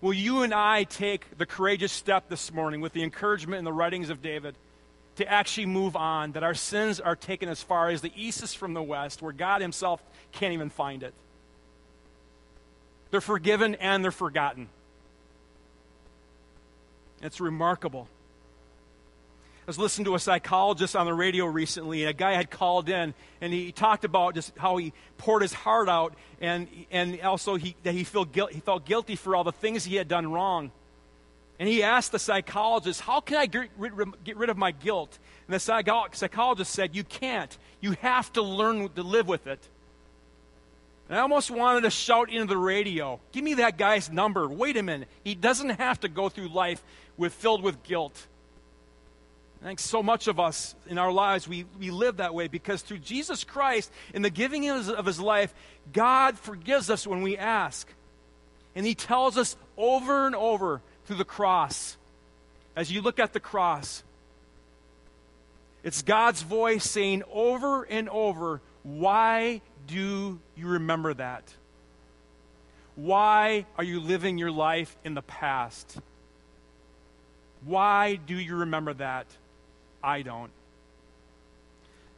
Will 0.00 0.12
you 0.12 0.42
and 0.42 0.52
I 0.52 0.84
take 0.84 1.38
the 1.38 1.46
courageous 1.46 1.92
step 1.92 2.28
this 2.28 2.52
morning 2.52 2.82
with 2.82 2.92
the 2.92 3.02
encouragement 3.02 3.58
in 3.58 3.64
the 3.64 3.72
writings 3.72 4.10
of 4.10 4.20
David 4.20 4.54
to 5.16 5.26
actually 5.26 5.66
move 5.66 5.96
on, 5.96 6.32
that 6.32 6.42
our 6.42 6.52
sins 6.52 7.00
are 7.00 7.16
taken 7.16 7.48
as 7.48 7.62
far 7.62 7.88
as 7.88 8.02
the 8.02 8.12
east 8.14 8.42
is 8.42 8.52
from 8.52 8.74
the 8.74 8.82
west, 8.82 9.22
where 9.22 9.32
God 9.32 9.62
Himself 9.62 10.02
can't 10.32 10.52
even 10.52 10.68
find 10.68 11.02
it? 11.02 11.14
They're 13.10 13.22
forgiven 13.22 13.76
and 13.76 14.04
they're 14.04 14.10
forgotten. 14.10 14.68
It's 17.22 17.40
remarkable. 17.40 18.08
I 19.64 19.66
was 19.66 19.78
listening 19.78 20.04
to 20.04 20.14
a 20.14 20.18
psychologist 20.18 20.94
on 20.94 21.06
the 21.06 21.14
radio 21.14 21.46
recently, 21.46 22.02
and 22.02 22.10
a 22.10 22.12
guy 22.12 22.34
had 22.34 22.50
called 22.50 22.90
in, 22.90 23.14
and 23.40 23.50
he 23.50 23.72
talked 23.72 24.04
about 24.04 24.34
just 24.34 24.52
how 24.58 24.76
he 24.76 24.92
poured 25.16 25.40
his 25.40 25.54
heart 25.54 25.88
out, 25.88 26.12
and, 26.38 26.68
and 26.90 27.18
also 27.22 27.54
he, 27.54 27.74
that 27.82 27.94
he, 27.94 28.04
felt 28.04 28.30
guilt, 28.30 28.52
he 28.52 28.60
felt 28.60 28.84
guilty 28.84 29.16
for 29.16 29.34
all 29.34 29.42
the 29.42 29.52
things 29.52 29.82
he 29.82 29.96
had 29.96 30.06
done 30.06 30.30
wrong. 30.30 30.70
And 31.58 31.66
he 31.66 31.82
asked 31.82 32.12
the 32.12 32.18
psychologist, 32.18 33.00
How 33.00 33.20
can 33.20 33.38
I 33.38 33.46
get 33.46 33.70
rid, 33.78 33.94
get 34.22 34.36
rid 34.36 34.50
of 34.50 34.58
my 34.58 34.70
guilt? 34.70 35.18
And 35.48 35.54
the 35.54 35.60
psychologist 35.60 36.70
said, 36.70 36.94
You 36.94 37.04
can't. 37.04 37.56
You 37.80 37.92
have 38.02 38.30
to 38.34 38.42
learn 38.42 38.90
to 38.90 39.02
live 39.02 39.28
with 39.28 39.46
it. 39.46 39.66
And 41.08 41.16
I 41.16 41.22
almost 41.22 41.50
wanted 41.50 41.82
to 41.82 41.90
shout 41.90 42.28
into 42.28 42.46
the 42.46 42.58
radio, 42.58 43.18
Give 43.32 43.42
me 43.42 43.54
that 43.54 43.78
guy's 43.78 44.10
number. 44.10 44.46
Wait 44.46 44.76
a 44.76 44.82
minute. 44.82 45.08
He 45.22 45.34
doesn't 45.34 45.70
have 45.70 46.00
to 46.00 46.08
go 46.08 46.28
through 46.28 46.48
life 46.48 46.82
with, 47.16 47.32
filled 47.32 47.62
with 47.62 47.82
guilt. 47.82 48.26
I 49.64 49.68
think 49.68 49.78
so 49.78 50.02
much 50.02 50.28
of 50.28 50.38
us 50.38 50.74
in 50.88 50.98
our 50.98 51.10
lives, 51.10 51.48
we, 51.48 51.64
we 51.80 51.90
live 51.90 52.18
that 52.18 52.34
way 52.34 52.48
because 52.48 52.82
through 52.82 52.98
Jesus 52.98 53.44
Christ, 53.44 53.90
in 54.12 54.20
the 54.20 54.28
giving 54.28 54.68
of 54.68 54.76
his, 54.76 54.90
of 54.90 55.06
his 55.06 55.18
life, 55.18 55.54
God 55.90 56.38
forgives 56.38 56.90
us 56.90 57.06
when 57.06 57.22
we 57.22 57.38
ask. 57.38 57.88
And 58.74 58.84
he 58.84 58.94
tells 58.94 59.38
us 59.38 59.56
over 59.78 60.26
and 60.26 60.34
over 60.34 60.82
through 61.06 61.16
the 61.16 61.24
cross, 61.24 61.96
as 62.76 62.92
you 62.92 63.00
look 63.00 63.18
at 63.18 63.32
the 63.32 63.40
cross, 63.40 64.02
it's 65.82 66.02
God's 66.02 66.42
voice 66.42 66.84
saying 66.84 67.22
over 67.32 67.84
and 67.84 68.10
over, 68.10 68.60
Why 68.82 69.62
do 69.86 70.40
you 70.56 70.66
remember 70.66 71.14
that? 71.14 71.54
Why 72.96 73.64
are 73.78 73.84
you 73.84 73.98
living 73.98 74.36
your 74.36 74.50
life 74.50 74.94
in 75.04 75.14
the 75.14 75.22
past? 75.22 75.96
Why 77.64 78.16
do 78.16 78.38
you 78.38 78.56
remember 78.56 78.92
that? 78.94 79.26
I 80.04 80.22
don't. 80.22 80.50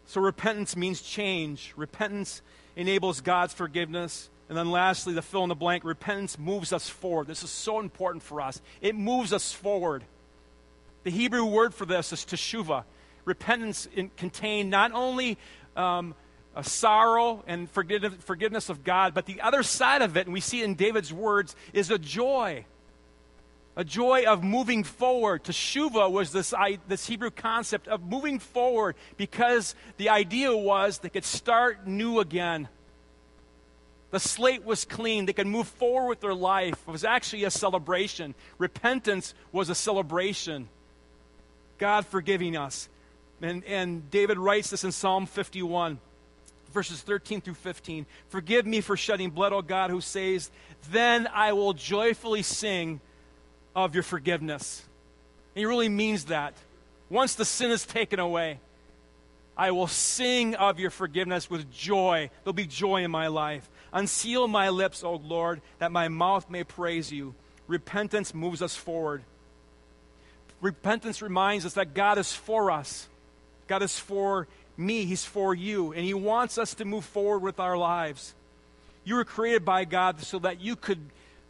So 0.07 0.21
repentance 0.21 0.77
means 0.77 1.01
change. 1.01 1.73
Repentance 1.77 2.43
enables 2.75 3.21
God's 3.21 3.55
forgiveness. 3.55 4.29
And 4.49 4.59
then 4.59 4.71
lastly, 4.71 5.15
the 5.15 5.23
fill 5.23 5.45
in 5.45 5.49
the 5.49 5.55
blank, 5.55 5.85
repentance 5.85 6.39
moves 6.39 6.73
us 6.73 6.89
forward. 6.89 7.27
This 7.27 7.43
is 7.43 7.51
so 7.51 7.81
important 7.81 8.23
for 8.23 8.41
us. 8.41 8.61
It 8.81 8.95
moves 8.95 9.33
us 9.33 9.53
forward. 9.53 10.05
The 11.05 11.11
Hebrew 11.11 11.45
word 11.45 11.75
for 11.75 11.87
this 11.87 12.13
is 12.13 12.25
teshuvah. 12.25 12.85
Repentance 13.25 13.89
in, 13.95 14.11
contained 14.17 14.71
not 14.71 14.93
only 14.93 15.39
um, 15.77 16.15
a 16.55 16.63
sorrow 16.65 17.45
and 17.47 17.69
forgiveness 17.71 18.69
of 18.69 18.85
God, 18.85 19.15
but 19.15 19.27
the 19.27 19.41
other 19.41 19.63
side 19.63 20.03
of 20.03 20.17
it, 20.17 20.27
and 20.27 20.33
we 20.33 20.41
see 20.41 20.61
it 20.61 20.65
in 20.65 20.75
David's 20.75 21.13
words, 21.13 21.55
is 21.73 21.91
a 21.91 21.99
joy 21.99 22.65
a 23.77 23.85
joy 23.85 24.25
of 24.25 24.43
moving 24.43 24.83
forward. 24.83 25.45
Teshuva 25.45 26.11
was 26.11 26.33
this, 26.33 26.55
this 26.89 27.07
Hebrew 27.07 27.31
concept 27.31 27.87
of 27.89 28.03
moving 28.03 28.39
forward 28.39 28.97
because 29.19 29.75
the 29.99 30.09
idea 30.09 30.57
was 30.57 30.99
they 30.99 31.11
could 31.11 31.27
start 31.27 31.87
new 31.87 32.19
again. 32.21 32.69
The 34.11 34.21
slate 34.21 34.65
was 34.65 34.87
clean. 34.87 35.27
They 35.27 35.35
could 35.35 35.47
move 35.47 35.69
forward 35.69 36.09
with 36.09 36.21
their 36.21 36.35
life. 36.35 36.75
It 36.89 36.91
was 36.91 37.05
actually 37.05 37.45
a 37.45 37.51
celebration. 37.51 38.35
Repentance 38.57 39.35
was 39.53 39.69
a 39.69 39.75
celebration. 39.75 40.69
God 41.77 42.07
forgiving 42.07 42.57
us. 42.57 42.89
And, 43.43 43.63
and 43.65 44.11
David 44.11 44.39
writes 44.39 44.71
this 44.71 44.85
in 44.85 44.93
Psalm 44.93 45.27
51, 45.27 45.99
verses 46.73 47.03
13 47.03 47.43
through 47.43 47.55
15. 47.55 48.07
Forgive 48.29 48.65
me 48.65 48.81
for 48.81 48.97
shedding 48.97 49.29
blood, 49.29 49.53
O 49.53 49.61
God, 49.61 49.91
who 49.91 50.01
says, 50.01 50.51
Then 50.91 51.29
I 51.31 51.53
will 51.53 51.75
joyfully 51.75 52.43
sing 52.43 53.01
of 53.77 53.95
your 53.95 54.03
forgiveness. 54.03 54.83
And 55.55 55.61
he 55.61 55.67
really 55.67 55.91
means 55.91 56.25
that. 56.25 56.55
Once 57.09 57.37
the 57.37 57.45
sin 57.45 57.71
is 57.71 57.87
taken 57.87 58.19
away, 58.19 58.59
I 59.57 59.71
will 59.71 59.87
sing 59.87 60.57
of 60.57 60.81
your 60.81 60.91
forgiveness 60.91 61.49
with 61.49 61.71
joy. 61.73 62.31
There'll 62.43 62.55
be 62.55 62.67
joy 62.67 63.05
in 63.05 63.11
my 63.13 63.29
life. 63.29 63.69
Unseal 63.93 64.49
my 64.49 64.71
lips, 64.71 65.05
O 65.05 65.15
Lord, 65.15 65.61
that 65.79 65.93
my 65.93 66.09
mouth 66.09 66.51
may 66.51 66.65
praise 66.65 67.13
you. 67.13 67.35
Repentance 67.69 68.35
moves 68.35 68.63
us 68.63 68.75
forward. 68.75 69.23
repentance 70.61 71.21
reminds 71.21 71.67
us 71.67 71.75
that 71.75 71.95
God 71.95 72.19
is 72.19 72.33
for 72.33 72.71
us. 72.71 73.09
God 73.69 73.83
is 73.83 73.99
for 73.99 74.49
me, 74.77 75.05
He's 75.05 75.25
for 75.25 75.55
you, 75.55 75.93
and 75.93 76.05
He 76.05 76.15
wants 76.15 76.59
us 76.59 76.75
to 76.75 76.85
move 76.85 77.05
forward 77.05 77.41
with 77.41 77.61
our 77.61 77.77
lives. 77.77 78.35
You 79.05 79.17
were 79.17 79.25
created 79.25 79.65
by 79.65 79.85
God 79.85 80.21
so 80.23 80.39
that 80.41 80.61
you 80.61 80.77
could 80.77 80.99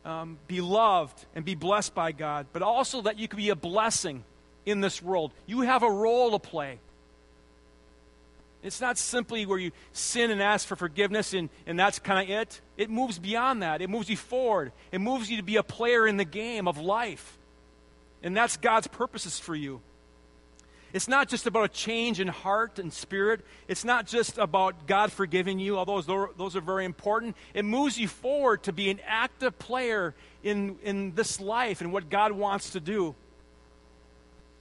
um, 0.07 0.39
be 0.47 0.61
loved 0.61 1.27
and 1.35 1.45
be 1.45 1.57
blessed 1.57 1.95
by 1.95 2.13
God, 2.13 2.47
but 2.53 2.63
also 2.63 3.03
that 3.03 3.19
you 3.19 3.27
could 3.27 3.37
be 3.39 3.51
a 3.51 3.57
blessing 3.57 4.25
in 4.65 4.81
this 4.81 5.03
world. 5.03 5.33
You 5.47 5.63
have 5.63 5.83
a 5.83 5.91
role 5.91 6.31
to 6.31 6.39
play. 6.39 6.79
It's 8.63 8.81
not 8.81 8.99
simply 8.99 9.47
where 9.47 9.59
you 9.59 9.73
sin 9.93 10.31
and 10.31 10.43
ask 10.43 10.67
for 10.67 10.77
forgiveness 10.77 11.35
and, 11.35 11.51
and 11.67 11.79
that's 11.79 11.99
kind 11.99 12.31
of 12.31 12.37
it. 12.41 12.61
It 12.77 12.89
moves 12.89 13.19
beyond 13.19 13.63
that. 13.63 13.83
It 13.83 13.91
moves 13.91 14.09
you 14.09 14.17
forward. 14.17 14.73
It 14.93 15.01
moves 15.01 15.31
you 15.31 15.37
to 15.37 15.43
be 15.43 15.57
a 15.57 15.63
player 15.63 16.07
in 16.07 16.17
the 16.17 16.25
game 16.25 16.67
of 16.67 16.79
life. 16.79 17.37
And 18.23 18.37
that's 18.37 18.57
God's 18.57 18.87
purposes 18.87 19.39
for 19.39 19.55
you. 19.55 19.81
It's 20.97 21.09
not 21.09 21.29
just 21.29 21.47
about 21.47 21.65
a 21.65 21.69
change 21.69 22.21
in 22.21 22.29
heart 22.29 22.79
and 22.79 22.91
spirit. 22.91 23.43
It's 23.69 23.85
not 23.85 24.07
just 24.07 24.39
about 24.39 24.87
God 24.87 25.13
forgiving 25.13 25.59
you, 25.59 25.77
although 25.77 26.31
those, 26.35 26.57
are 26.57 26.61
very 26.63 26.87
important. 26.87 27.37
It 27.53 27.67
moves 27.67 27.99
you 27.99 28.09
forward 28.09 28.63
to 28.63 28.73
be 28.73 28.89
an 28.89 29.01
active 29.07 29.59
player 29.59 30.15
in, 30.43 30.79
in 30.83 31.15
this 31.15 31.39
life 31.39 31.83
and 31.83 31.93
what 31.93 32.09
God 32.09 32.33
wants 32.33 32.71
to 32.71 32.81
do. 32.81 33.15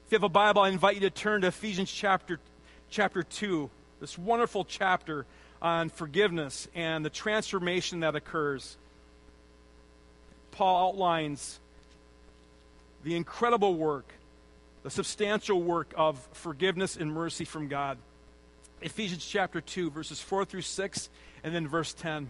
If 0.07 0.11
you 0.11 0.15
have 0.17 0.23
a 0.23 0.29
Bible, 0.29 0.63
I 0.63 0.67
invite 0.67 0.95
you 0.95 0.99
to 1.01 1.09
turn 1.09 1.39
to 1.39 1.47
Ephesians 1.47 1.89
chapter, 1.89 2.41
chapter 2.89 3.23
2, 3.23 3.69
this 4.01 4.17
wonderful 4.17 4.65
chapter 4.65 5.25
on 5.61 5.87
forgiveness 5.87 6.67
and 6.75 7.05
the 7.05 7.09
transformation 7.09 8.01
that 8.01 8.13
occurs. 8.13 8.75
Paul 10.51 10.89
outlines 10.89 11.61
the 13.05 13.15
incredible 13.15 13.75
work 13.75 14.14
the 14.85 14.91
substantial 14.91 15.63
work 15.63 15.95
of 15.97 16.19
forgiveness 16.33 16.95
and 16.95 17.11
mercy 17.11 17.43
from 17.43 17.67
God. 17.67 17.97
Ephesians 18.83 19.25
chapter 19.25 19.59
2, 19.59 19.89
verses 19.89 20.21
4 20.21 20.45
through 20.45 20.61
6, 20.61 21.09
and 21.43 21.55
then 21.55 21.67
verse 21.67 21.91
10. 21.95 22.29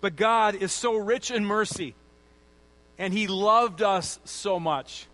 But 0.00 0.14
God 0.14 0.54
is 0.54 0.70
so 0.70 0.94
rich 0.96 1.32
in 1.32 1.44
mercy, 1.44 1.96
and 2.96 3.12
He 3.12 3.26
loved 3.26 3.82
us 3.82 4.20
so 4.24 4.60
much 4.60 5.08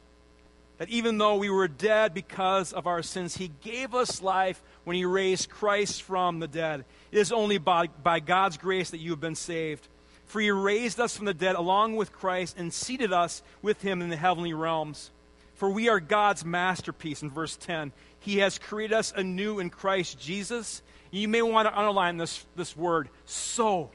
that 0.76 0.90
even 0.90 1.16
though 1.16 1.36
we 1.36 1.48
were 1.48 1.66
dead 1.66 2.12
because 2.12 2.74
of 2.74 2.86
our 2.86 3.02
sins, 3.02 3.34
He 3.34 3.52
gave 3.62 3.94
us 3.94 4.20
life 4.20 4.62
when 4.84 4.96
He 4.96 5.06
raised 5.06 5.48
Christ 5.48 6.02
from 6.02 6.40
the 6.40 6.48
dead. 6.48 6.84
It 7.10 7.18
is 7.18 7.32
only 7.32 7.56
by, 7.56 7.86
by 7.86 8.20
God's 8.20 8.58
grace 8.58 8.90
that 8.90 9.00
you 9.00 9.12
have 9.12 9.20
been 9.20 9.34
saved. 9.34 9.88
For 10.32 10.40
he 10.40 10.50
raised 10.50 10.98
us 10.98 11.14
from 11.14 11.26
the 11.26 11.34
dead 11.34 11.56
along 11.56 11.96
with 11.96 12.10
Christ 12.10 12.56
and 12.56 12.72
seated 12.72 13.12
us 13.12 13.42
with 13.60 13.82
him 13.82 14.00
in 14.00 14.08
the 14.08 14.16
heavenly 14.16 14.54
realms. 14.54 15.10
For 15.56 15.68
we 15.68 15.90
are 15.90 16.00
God's 16.00 16.42
masterpiece, 16.42 17.20
in 17.20 17.28
verse 17.28 17.54
10. 17.56 17.92
He 18.18 18.38
has 18.38 18.58
created 18.58 18.94
us 18.94 19.12
anew 19.14 19.58
in 19.58 19.68
Christ 19.68 20.18
Jesus. 20.18 20.80
You 21.10 21.28
may 21.28 21.42
want 21.42 21.68
to 21.68 21.78
underline 21.78 22.16
this, 22.16 22.46
this 22.56 22.74
word, 22.74 23.10
so. 23.26 23.90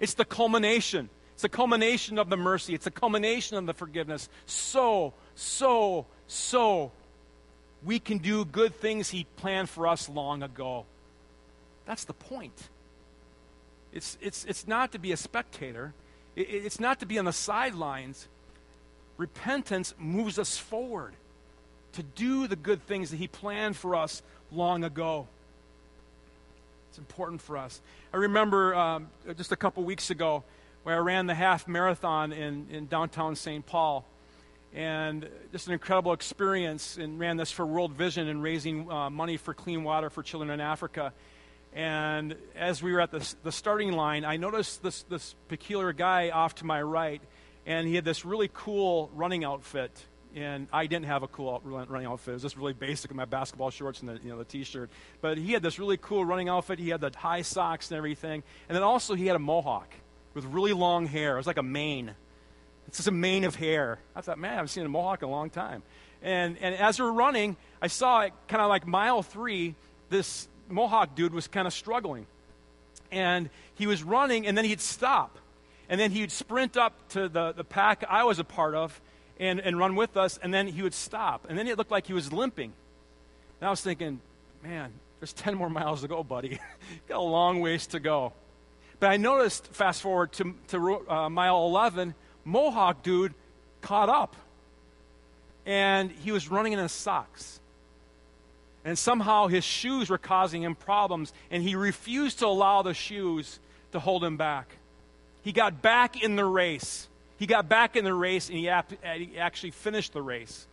It's 0.00 0.14
the 0.14 0.24
culmination. 0.24 1.10
It's 1.34 1.42
the 1.42 1.50
culmination 1.50 2.18
of 2.18 2.30
the 2.30 2.38
mercy. 2.38 2.72
It's 2.72 2.86
the 2.86 2.90
culmination 2.90 3.58
of 3.58 3.66
the 3.66 3.74
forgiveness. 3.74 4.30
So, 4.46 5.12
so, 5.34 6.06
so, 6.28 6.92
we 7.84 7.98
can 7.98 8.16
do 8.16 8.46
good 8.46 8.74
things 8.74 9.10
He 9.10 9.26
planned 9.36 9.68
for 9.68 9.86
us 9.86 10.08
long 10.08 10.42
ago. 10.42 10.86
That's 11.84 12.04
the 12.04 12.14
point. 12.14 12.70
It's, 13.96 14.18
it's, 14.20 14.44
it's 14.44 14.68
not 14.68 14.92
to 14.92 14.98
be 14.98 15.12
a 15.12 15.16
spectator, 15.16 15.94
it, 16.36 16.42
it's 16.42 16.78
not 16.78 17.00
to 17.00 17.06
be 17.06 17.18
on 17.18 17.24
the 17.24 17.32
sidelines. 17.32 18.28
Repentance 19.16 19.94
moves 19.98 20.38
us 20.38 20.58
forward 20.58 21.14
to 21.92 22.02
do 22.02 22.46
the 22.46 22.56
good 22.56 22.86
things 22.86 23.10
that 23.10 23.16
He 23.16 23.26
planned 23.26 23.74
for 23.74 23.94
us 23.94 24.22
long 24.52 24.84
ago. 24.84 25.26
It's 26.90 26.98
important 26.98 27.40
for 27.40 27.56
us. 27.56 27.80
I 28.12 28.18
remember 28.18 28.74
um, 28.74 29.08
just 29.38 29.52
a 29.52 29.56
couple 29.56 29.82
weeks 29.84 30.10
ago 30.10 30.44
where 30.82 30.96
I 30.96 30.98
ran 30.98 31.26
the 31.26 31.34
half 31.34 31.66
marathon 31.66 32.32
in, 32.32 32.66
in 32.70 32.86
downtown 32.88 33.34
St. 33.34 33.64
Paul. 33.64 34.04
And 34.74 35.26
just 35.52 35.68
an 35.68 35.72
incredible 35.72 36.12
experience, 36.12 36.98
and 36.98 37.18
ran 37.18 37.38
this 37.38 37.50
for 37.50 37.64
World 37.64 37.92
Vision 37.92 38.28
and 38.28 38.42
raising 38.42 38.92
uh, 38.92 39.08
money 39.08 39.38
for 39.38 39.54
clean 39.54 39.84
water 39.84 40.10
for 40.10 40.22
children 40.22 40.50
in 40.50 40.60
Africa. 40.60 41.14
And 41.76 42.36
as 42.56 42.82
we 42.82 42.90
were 42.94 43.02
at 43.02 43.10
the, 43.10 43.34
the 43.42 43.52
starting 43.52 43.92
line, 43.92 44.24
I 44.24 44.38
noticed 44.38 44.82
this, 44.82 45.02
this 45.02 45.34
peculiar 45.48 45.92
guy 45.92 46.30
off 46.30 46.54
to 46.56 46.64
my 46.64 46.80
right, 46.80 47.20
and 47.66 47.86
he 47.86 47.94
had 47.94 48.04
this 48.04 48.24
really 48.24 48.50
cool 48.52 49.10
running 49.14 49.44
outfit. 49.44 49.92
And 50.34 50.68
I 50.72 50.86
didn't 50.86 51.04
have 51.04 51.22
a 51.22 51.28
cool 51.28 51.60
running 51.64 52.06
outfit. 52.06 52.28
It 52.28 52.32
was 52.34 52.42
just 52.42 52.56
really 52.56 52.72
basic 52.72 53.10
with 53.10 53.16
my 53.16 53.26
basketball 53.26 53.70
shorts 53.70 54.00
and 54.00 54.08
the, 54.08 54.18
you 54.22 54.30
know, 54.30 54.38
the 54.38 54.44
t-shirt. 54.44 54.90
But 55.20 55.36
he 55.36 55.52
had 55.52 55.62
this 55.62 55.78
really 55.78 55.98
cool 55.98 56.24
running 56.24 56.48
outfit. 56.48 56.78
He 56.78 56.88
had 56.88 57.00
the 57.02 57.10
high 57.14 57.42
socks 57.42 57.90
and 57.90 57.98
everything. 57.98 58.42
And 58.68 58.76
then 58.76 58.82
also 58.82 59.14
he 59.14 59.26
had 59.26 59.36
a 59.36 59.38
mohawk 59.38 59.94
with 60.32 60.44
really 60.46 60.72
long 60.72 61.06
hair. 61.06 61.34
It 61.34 61.38
was 61.38 61.46
like 61.46 61.58
a 61.58 61.62
mane. 61.62 62.14
It's 62.88 62.98
just 62.98 63.08
a 63.08 63.12
mane 63.12 63.44
of 63.44 63.54
hair. 63.54 63.98
I 64.14 64.22
thought, 64.22 64.38
man, 64.38 64.52
I 64.52 64.54
haven't 64.54 64.68
seen 64.68 64.84
a 64.84 64.88
mohawk 64.88 65.22
in 65.22 65.28
a 65.28 65.32
long 65.32 65.50
time. 65.50 65.82
And, 66.22 66.56
and 66.58 66.74
as 66.74 66.98
we 66.98 67.06
are 67.06 67.12
running, 67.12 67.56
I 67.82 67.86
saw 67.86 68.20
it 68.20 68.32
kind 68.48 68.62
of 68.62 68.68
like 68.68 68.86
mile 68.86 69.22
three, 69.22 69.74
this, 70.10 70.48
Mohawk 70.68 71.14
dude 71.14 71.34
was 71.34 71.48
kind 71.48 71.66
of 71.66 71.72
struggling. 71.72 72.26
And 73.10 73.50
he 73.74 73.86
was 73.86 74.02
running, 74.02 74.46
and 74.46 74.56
then 74.56 74.64
he'd 74.64 74.80
stop. 74.80 75.38
And 75.88 76.00
then 76.00 76.10
he'd 76.10 76.32
sprint 76.32 76.76
up 76.76 76.94
to 77.10 77.28
the, 77.28 77.52
the 77.52 77.64
pack 77.64 78.04
I 78.08 78.24
was 78.24 78.38
a 78.38 78.44
part 78.44 78.74
of 78.74 79.00
and, 79.38 79.60
and 79.60 79.78
run 79.78 79.96
with 79.96 80.16
us, 80.16 80.38
and 80.42 80.52
then 80.52 80.66
he 80.66 80.82
would 80.82 80.94
stop. 80.94 81.46
And 81.48 81.58
then 81.58 81.68
it 81.68 81.78
looked 81.78 81.90
like 81.90 82.06
he 82.06 82.12
was 82.12 82.32
limping. 82.32 82.72
And 83.60 83.68
I 83.68 83.70
was 83.70 83.80
thinking, 83.80 84.20
man, 84.62 84.92
there's 85.20 85.32
10 85.32 85.54
more 85.54 85.70
miles 85.70 86.02
to 86.02 86.08
go, 86.08 86.22
buddy. 86.22 86.58
Got 87.08 87.18
a 87.18 87.20
long 87.20 87.60
ways 87.60 87.86
to 87.88 88.00
go. 88.00 88.32
But 88.98 89.10
I 89.10 89.16
noticed, 89.16 89.66
fast 89.68 90.02
forward 90.02 90.32
to, 90.34 90.54
to 90.68 91.08
uh, 91.08 91.28
mile 91.28 91.66
11, 91.66 92.14
Mohawk 92.44 93.02
dude 93.02 93.34
caught 93.82 94.08
up. 94.08 94.36
And 95.64 96.10
he 96.10 96.32
was 96.32 96.50
running 96.50 96.72
in 96.72 96.78
his 96.78 96.92
socks. 96.92 97.60
And 98.86 98.96
somehow 98.96 99.48
his 99.48 99.64
shoes 99.64 100.08
were 100.08 100.16
causing 100.16 100.62
him 100.62 100.76
problems, 100.76 101.32
and 101.50 101.60
he 101.60 101.74
refused 101.74 102.38
to 102.38 102.46
allow 102.46 102.82
the 102.82 102.94
shoes 102.94 103.58
to 103.90 103.98
hold 103.98 104.22
him 104.22 104.36
back. 104.36 104.76
He 105.42 105.50
got 105.50 105.82
back 105.82 106.22
in 106.22 106.36
the 106.36 106.44
race. 106.44 107.08
He 107.36 107.46
got 107.46 107.68
back 107.68 107.96
in 107.96 108.04
the 108.04 108.14
race, 108.14 108.48
and 108.48 108.56
he, 108.56 108.68
ap- 108.68 108.92
he 109.04 109.38
actually 109.38 109.72
finished 109.72 110.12
the 110.12 110.22
race. 110.22 110.68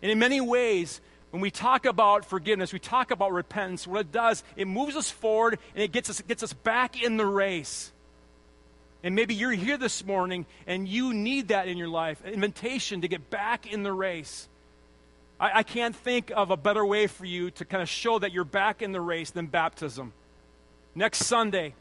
And 0.00 0.12
in 0.12 0.20
many 0.20 0.40
ways, 0.40 1.00
when 1.30 1.42
we 1.42 1.50
talk 1.50 1.84
about 1.84 2.24
forgiveness, 2.24 2.72
we 2.72 2.78
talk 2.78 3.10
about 3.10 3.32
repentance, 3.32 3.88
what 3.88 4.02
it 4.02 4.12
does, 4.12 4.44
it 4.54 4.68
moves 4.68 4.94
us 4.94 5.10
forward 5.10 5.58
and 5.74 5.82
it 5.82 5.92
gets 5.92 6.08
us, 6.08 6.20
it 6.20 6.28
gets 6.28 6.42
us 6.42 6.52
back 6.52 7.02
in 7.02 7.16
the 7.16 7.26
race. 7.26 7.92
And 9.02 9.14
maybe 9.14 9.34
you're 9.34 9.52
here 9.52 9.76
this 9.76 10.04
morning 10.04 10.46
and 10.66 10.88
you 10.88 11.12
need 11.12 11.48
that 11.48 11.68
in 11.68 11.76
your 11.76 11.88
life, 11.88 12.24
an 12.24 12.32
invitation 12.32 13.02
to 13.02 13.08
get 13.08 13.30
back 13.30 13.70
in 13.70 13.82
the 13.82 13.92
race. 13.92 14.48
I, 15.40 15.58
I 15.58 15.62
can't 15.62 15.94
think 15.94 16.32
of 16.34 16.50
a 16.50 16.56
better 16.56 16.84
way 16.84 17.06
for 17.06 17.24
you 17.24 17.50
to 17.52 17.64
kind 17.64 17.82
of 17.82 17.88
show 17.88 18.18
that 18.18 18.32
you're 18.32 18.44
back 18.44 18.82
in 18.82 18.92
the 18.92 19.00
race 19.00 19.30
than 19.30 19.46
baptism. 19.46 20.12
Next 20.94 21.24
Sunday, 21.24 21.74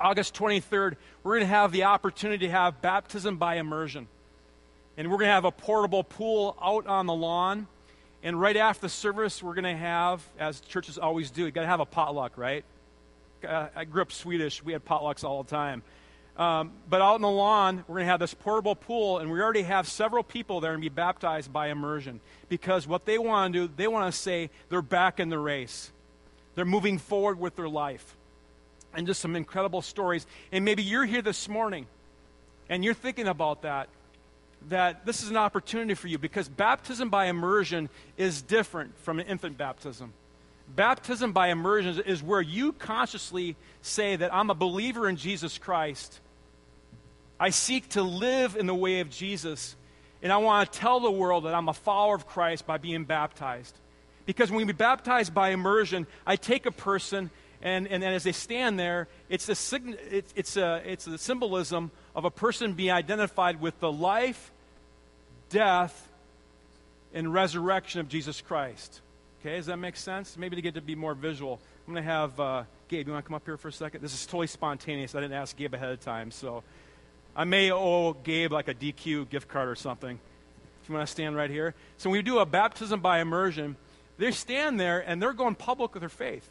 August 0.00 0.34
23rd, 0.34 0.96
we're 1.22 1.32
going 1.36 1.48
to 1.48 1.54
have 1.54 1.72
the 1.72 1.84
opportunity 1.84 2.46
to 2.46 2.52
have 2.52 2.82
baptism 2.82 3.36
by 3.36 3.56
immersion. 3.56 4.08
And 4.96 5.10
we're 5.10 5.16
going 5.16 5.28
to 5.28 5.34
have 5.34 5.44
a 5.44 5.52
portable 5.52 6.04
pool 6.04 6.56
out 6.62 6.86
on 6.86 7.06
the 7.06 7.14
lawn. 7.14 7.66
And 8.22 8.40
right 8.40 8.56
after 8.56 8.82
the 8.82 8.88
service, 8.88 9.42
we're 9.42 9.54
going 9.54 9.64
to 9.64 9.76
have, 9.76 10.22
as 10.38 10.60
churches 10.60 10.98
always 10.98 11.30
do, 11.30 11.46
you 11.46 11.50
got 11.50 11.62
to 11.62 11.66
have 11.66 11.80
a 11.80 11.86
potluck, 11.86 12.36
right? 12.36 12.64
I 13.42 13.84
grew 13.84 14.02
up 14.02 14.12
Swedish. 14.12 14.62
We 14.62 14.72
had 14.72 14.84
potlucks 14.84 15.24
all 15.24 15.42
the 15.42 15.50
time. 15.50 15.82
Um, 16.36 16.72
but 16.88 17.02
out 17.02 17.16
in 17.16 17.22
the 17.22 17.28
lawn, 17.28 17.84
we're 17.86 17.96
going 17.96 18.06
to 18.06 18.10
have 18.10 18.20
this 18.20 18.34
portable 18.34 18.74
pool, 18.74 19.18
and 19.18 19.30
we 19.30 19.40
already 19.40 19.62
have 19.62 19.86
several 19.86 20.22
people 20.22 20.60
there 20.60 20.72
and 20.72 20.80
be 20.80 20.88
baptized 20.88 21.52
by 21.52 21.68
immersion. 21.68 22.20
Because 22.48 22.86
what 22.86 23.04
they 23.04 23.18
want 23.18 23.52
to 23.52 23.66
do, 23.66 23.72
they 23.76 23.86
want 23.86 24.12
to 24.12 24.18
say 24.18 24.50
they're 24.70 24.80
back 24.80 25.20
in 25.20 25.28
the 25.28 25.38
race. 25.38 25.90
They're 26.54 26.64
moving 26.64 26.98
forward 26.98 27.38
with 27.38 27.56
their 27.56 27.68
life. 27.68 28.16
And 28.94 29.06
just 29.06 29.20
some 29.20 29.36
incredible 29.36 29.82
stories. 29.82 30.26
And 30.50 30.64
maybe 30.64 30.82
you're 30.82 31.06
here 31.06 31.22
this 31.22 31.48
morning 31.48 31.86
and 32.68 32.84
you're 32.84 32.94
thinking 32.94 33.26
about 33.26 33.62
that, 33.62 33.88
that 34.68 35.04
this 35.06 35.22
is 35.22 35.30
an 35.30 35.36
opportunity 35.36 35.94
for 35.94 36.08
you 36.08 36.18
because 36.18 36.48
baptism 36.48 37.10
by 37.10 37.26
immersion 37.26 37.88
is 38.16 38.42
different 38.42 38.98
from 38.98 39.18
an 39.18 39.26
infant 39.26 39.56
baptism. 39.56 40.12
Baptism 40.68 41.32
by 41.32 41.48
immersion 41.48 42.02
is 42.06 42.22
where 42.22 42.40
you 42.40 42.72
consciously 42.72 43.56
say 43.82 44.16
that 44.16 44.32
I'm 44.32 44.50
a 44.50 44.54
believer 44.54 45.08
in 45.08 45.16
Jesus 45.16 45.58
Christ. 45.58 46.20
I 47.38 47.50
seek 47.50 47.88
to 47.90 48.02
live 48.02 48.56
in 48.56 48.66
the 48.66 48.74
way 48.74 49.00
of 49.00 49.10
Jesus, 49.10 49.76
and 50.22 50.32
I 50.32 50.38
want 50.38 50.72
to 50.72 50.78
tell 50.78 51.00
the 51.00 51.10
world 51.10 51.44
that 51.44 51.54
I'm 51.54 51.68
a 51.68 51.74
follower 51.74 52.14
of 52.14 52.26
Christ 52.26 52.66
by 52.66 52.78
being 52.78 53.04
baptized. 53.04 53.76
Because 54.24 54.50
when 54.50 54.66
we 54.66 54.72
baptize 54.72 55.28
by 55.28 55.50
immersion, 55.50 56.06
I 56.26 56.36
take 56.36 56.66
a 56.66 56.70
person, 56.70 57.30
and, 57.60 57.88
and, 57.88 58.04
and 58.04 58.14
as 58.14 58.22
they 58.22 58.32
stand 58.32 58.78
there, 58.78 59.08
it's 59.28 59.48
a, 59.48 59.76
it's, 60.10 60.32
it's, 60.36 60.56
a, 60.56 60.82
it's 60.84 61.06
a 61.06 61.18
symbolism 61.18 61.90
of 62.14 62.24
a 62.24 62.30
person 62.30 62.74
being 62.74 62.92
identified 62.92 63.60
with 63.60 63.78
the 63.80 63.90
life, 63.90 64.52
death, 65.50 66.08
and 67.12 67.32
resurrection 67.32 68.00
of 68.00 68.08
Jesus 68.08 68.40
Christ. 68.40 69.00
Okay, 69.42 69.56
does 69.56 69.66
that 69.66 69.78
make 69.78 69.96
sense? 69.96 70.38
Maybe 70.38 70.54
to 70.54 70.62
get 70.62 70.74
to 70.74 70.80
be 70.80 70.94
more 70.94 71.14
visual. 71.14 71.58
I'm 71.84 71.94
going 71.94 72.04
to 72.04 72.08
have 72.08 72.38
uh, 72.38 72.62
Gabe, 72.86 73.08
you 73.08 73.12
want 73.12 73.24
to 73.24 73.28
come 73.28 73.34
up 73.34 73.44
here 73.44 73.56
for 73.56 73.66
a 73.68 73.72
second? 73.72 74.00
This 74.00 74.14
is 74.14 74.24
totally 74.24 74.46
spontaneous. 74.46 75.16
I 75.16 75.20
didn't 75.20 75.36
ask 75.36 75.56
Gabe 75.56 75.74
ahead 75.74 75.90
of 75.90 75.98
time, 75.98 76.30
so 76.30 76.62
I 77.34 77.42
may 77.42 77.72
owe 77.72 78.12
Gabe 78.12 78.52
like 78.52 78.68
a 78.68 78.74
DQ 78.74 79.30
gift 79.30 79.48
card 79.48 79.68
or 79.68 79.74
something. 79.74 80.20
If 80.80 80.88
you 80.88 80.94
want 80.94 81.08
to 81.08 81.10
stand 81.10 81.34
right 81.34 81.50
here. 81.50 81.74
So 81.96 82.08
when 82.08 82.18
we 82.18 82.22
do 82.22 82.38
a 82.38 82.46
baptism 82.46 83.00
by 83.00 83.18
immersion, 83.18 83.74
they 84.16 84.30
stand 84.30 84.78
there 84.78 85.00
and 85.00 85.20
they're 85.20 85.32
going 85.32 85.56
public 85.56 85.92
with 85.92 86.02
their 86.02 86.08
faith. 86.08 86.48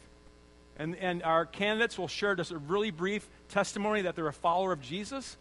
And, 0.78 0.94
and 0.96 1.22
our 1.22 1.46
candidates 1.46 1.96
will 1.96 2.08
share 2.08 2.34
just 2.34 2.50
a 2.50 2.58
really 2.58 2.90
brief 2.90 3.26
testimony 3.48 4.02
that 4.02 4.16
they're 4.16 4.28
a 4.28 4.34
follower 4.34 4.72
of 4.72 4.82
Jesus. 4.82 5.38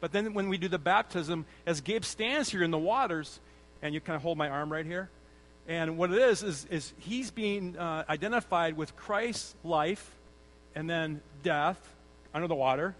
But 0.00 0.12
then 0.12 0.34
when 0.34 0.50
we 0.50 0.58
do 0.58 0.68
the 0.68 0.78
baptism, 0.78 1.46
as 1.64 1.80
Gabe 1.80 2.04
stands 2.04 2.50
here 2.50 2.62
in 2.62 2.70
the 2.70 2.76
waters, 2.76 3.40
and 3.80 3.94
you 3.94 4.00
kind 4.00 4.16
of 4.16 4.22
hold 4.22 4.36
my 4.36 4.50
arm 4.50 4.70
right 4.70 4.84
here, 4.84 5.08
and 5.68 5.96
what 5.96 6.12
it 6.12 6.18
is, 6.18 6.42
is, 6.42 6.66
is 6.70 6.92
he's 6.98 7.30
being 7.30 7.76
uh, 7.78 8.04
identified 8.08 8.76
with 8.76 8.96
Christ's 8.96 9.54
life, 9.62 10.10
and 10.74 10.88
then 10.88 11.20
death 11.42 11.78
under 12.34 12.48
the 12.48 12.54
water, 12.54 12.94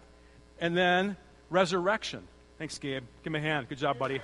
and 0.60 0.76
then 0.76 1.16
resurrection. 1.50 2.22
Thanks, 2.58 2.78
Gabe. 2.78 3.04
Give 3.24 3.32
me 3.32 3.40
a 3.40 3.42
hand. 3.42 3.68
Good 3.68 3.78
job, 3.78 3.98
buddy. 3.98 4.20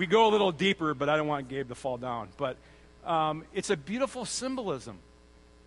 we 0.00 0.06
go 0.06 0.28
a 0.28 0.30
little 0.30 0.50
deeper, 0.50 0.94
but 0.94 1.10
I 1.10 1.16
don't 1.18 1.26
want 1.28 1.48
Gabe 1.48 1.68
to 1.68 1.74
fall 1.74 1.98
down. 1.98 2.30
But 2.38 2.56
um, 3.04 3.44
it's 3.52 3.68
a 3.68 3.76
beautiful 3.76 4.24
symbolism 4.24 4.98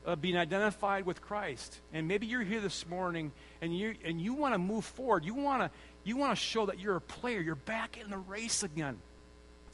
of 0.05 0.21
being 0.21 0.37
identified 0.37 1.05
with 1.05 1.21
Christ. 1.21 1.79
And 1.93 2.07
maybe 2.07 2.27
you're 2.27 2.41
here 2.41 2.61
this 2.61 2.87
morning 2.87 3.31
and 3.61 3.75
you 3.75 3.95
and 4.03 4.19
you 4.19 4.33
want 4.33 4.53
to 4.53 4.57
move 4.57 4.85
forward. 4.85 5.25
You 5.25 5.33
want 5.33 5.61
to 5.61 5.71
you 6.03 6.17
want 6.17 6.31
to 6.31 6.43
show 6.43 6.65
that 6.65 6.79
you're 6.79 6.95
a 6.95 7.01
player. 7.01 7.39
You're 7.39 7.55
back 7.55 7.97
in 7.97 8.09
the 8.09 8.17
race 8.17 8.63
again. 8.63 8.99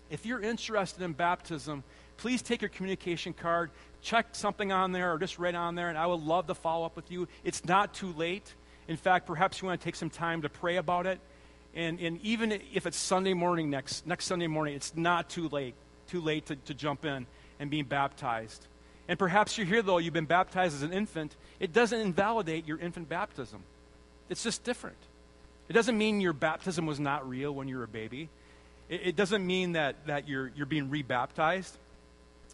If 0.09 0.25
you're 0.25 0.41
interested 0.41 1.03
in 1.03 1.13
baptism, 1.13 1.83
please 2.17 2.41
take 2.41 2.61
your 2.61 2.69
communication 2.69 3.33
card, 3.33 3.69
check 4.01 4.29
something 4.31 4.71
on 4.71 4.91
there, 4.91 5.13
or 5.13 5.19
just 5.19 5.37
write 5.37 5.55
on 5.55 5.75
there, 5.75 5.89
and 5.89 5.97
I 5.97 6.07
would 6.07 6.21
love 6.21 6.47
to 6.47 6.55
follow 6.55 6.85
up 6.85 6.95
with 6.95 7.11
you. 7.11 7.27
It's 7.43 7.63
not 7.63 7.93
too 7.93 8.11
late. 8.13 8.53
In 8.87 8.97
fact, 8.97 9.27
perhaps 9.27 9.61
you 9.61 9.67
want 9.67 9.79
to 9.79 9.83
take 9.83 9.95
some 9.95 10.09
time 10.09 10.41
to 10.41 10.49
pray 10.49 10.77
about 10.77 11.05
it 11.05 11.19
and, 11.75 11.99
and 11.99 12.19
even 12.21 12.51
if 12.73 12.87
it's 12.87 12.97
Sunday 12.97 13.33
morning 13.33 13.69
next, 13.69 14.05
next 14.07 14.25
Sunday 14.25 14.47
morning, 14.47 14.75
it's 14.75 14.95
not 14.95 15.29
too 15.29 15.49
late, 15.49 15.75
too 16.07 16.21
late 16.21 16.47
to, 16.47 16.55
to 16.55 16.73
jump 16.73 17.05
in 17.05 17.27
and 17.59 17.69
be 17.69 17.83
baptized. 17.83 18.65
And 19.09 19.17
perhaps 19.17 19.57
you're 19.57 19.65
here, 19.65 19.81
though, 19.81 19.97
you've 19.97 20.13
been 20.13 20.25
baptized 20.25 20.75
as 20.75 20.83
an 20.83 20.93
infant. 20.93 21.35
It 21.59 21.73
doesn't 21.73 21.99
invalidate 21.99 22.67
your 22.67 22.77
infant 22.77 23.09
baptism. 23.09 23.63
It's 24.29 24.43
just 24.43 24.63
different. 24.63 24.99
It 25.67 25.73
doesn't 25.73 25.97
mean 25.97 26.21
your 26.21 26.31
baptism 26.31 26.85
was 26.85 26.99
not 26.99 27.27
real 27.27 27.51
when 27.51 27.67
you 27.67 27.77
were 27.77 27.85
a 27.85 27.87
baby. 27.87 28.29
It, 28.87 29.01
it 29.05 29.15
doesn't 29.15 29.45
mean 29.45 29.71
that, 29.71 30.05
that 30.05 30.27
you're, 30.27 30.51
you're 30.55 30.67
being 30.67 30.91
rebaptized. 30.91 31.75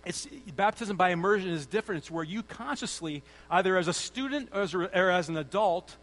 It's, 0.05 0.29
baptism 0.55 0.95
by 0.95 1.09
immersion 1.09 1.49
is 1.49 1.65
different. 1.65 2.03
It's 2.03 2.09
where 2.09 2.23
you 2.23 2.41
consciously, 2.41 3.21
either 3.51 3.75
as 3.77 3.89
a 3.89 3.93
student 3.93 4.47
or 4.53 4.61
as, 4.61 4.73
or 4.73 4.87
as 5.11 5.27
an 5.27 5.35
adult, 5.35 5.97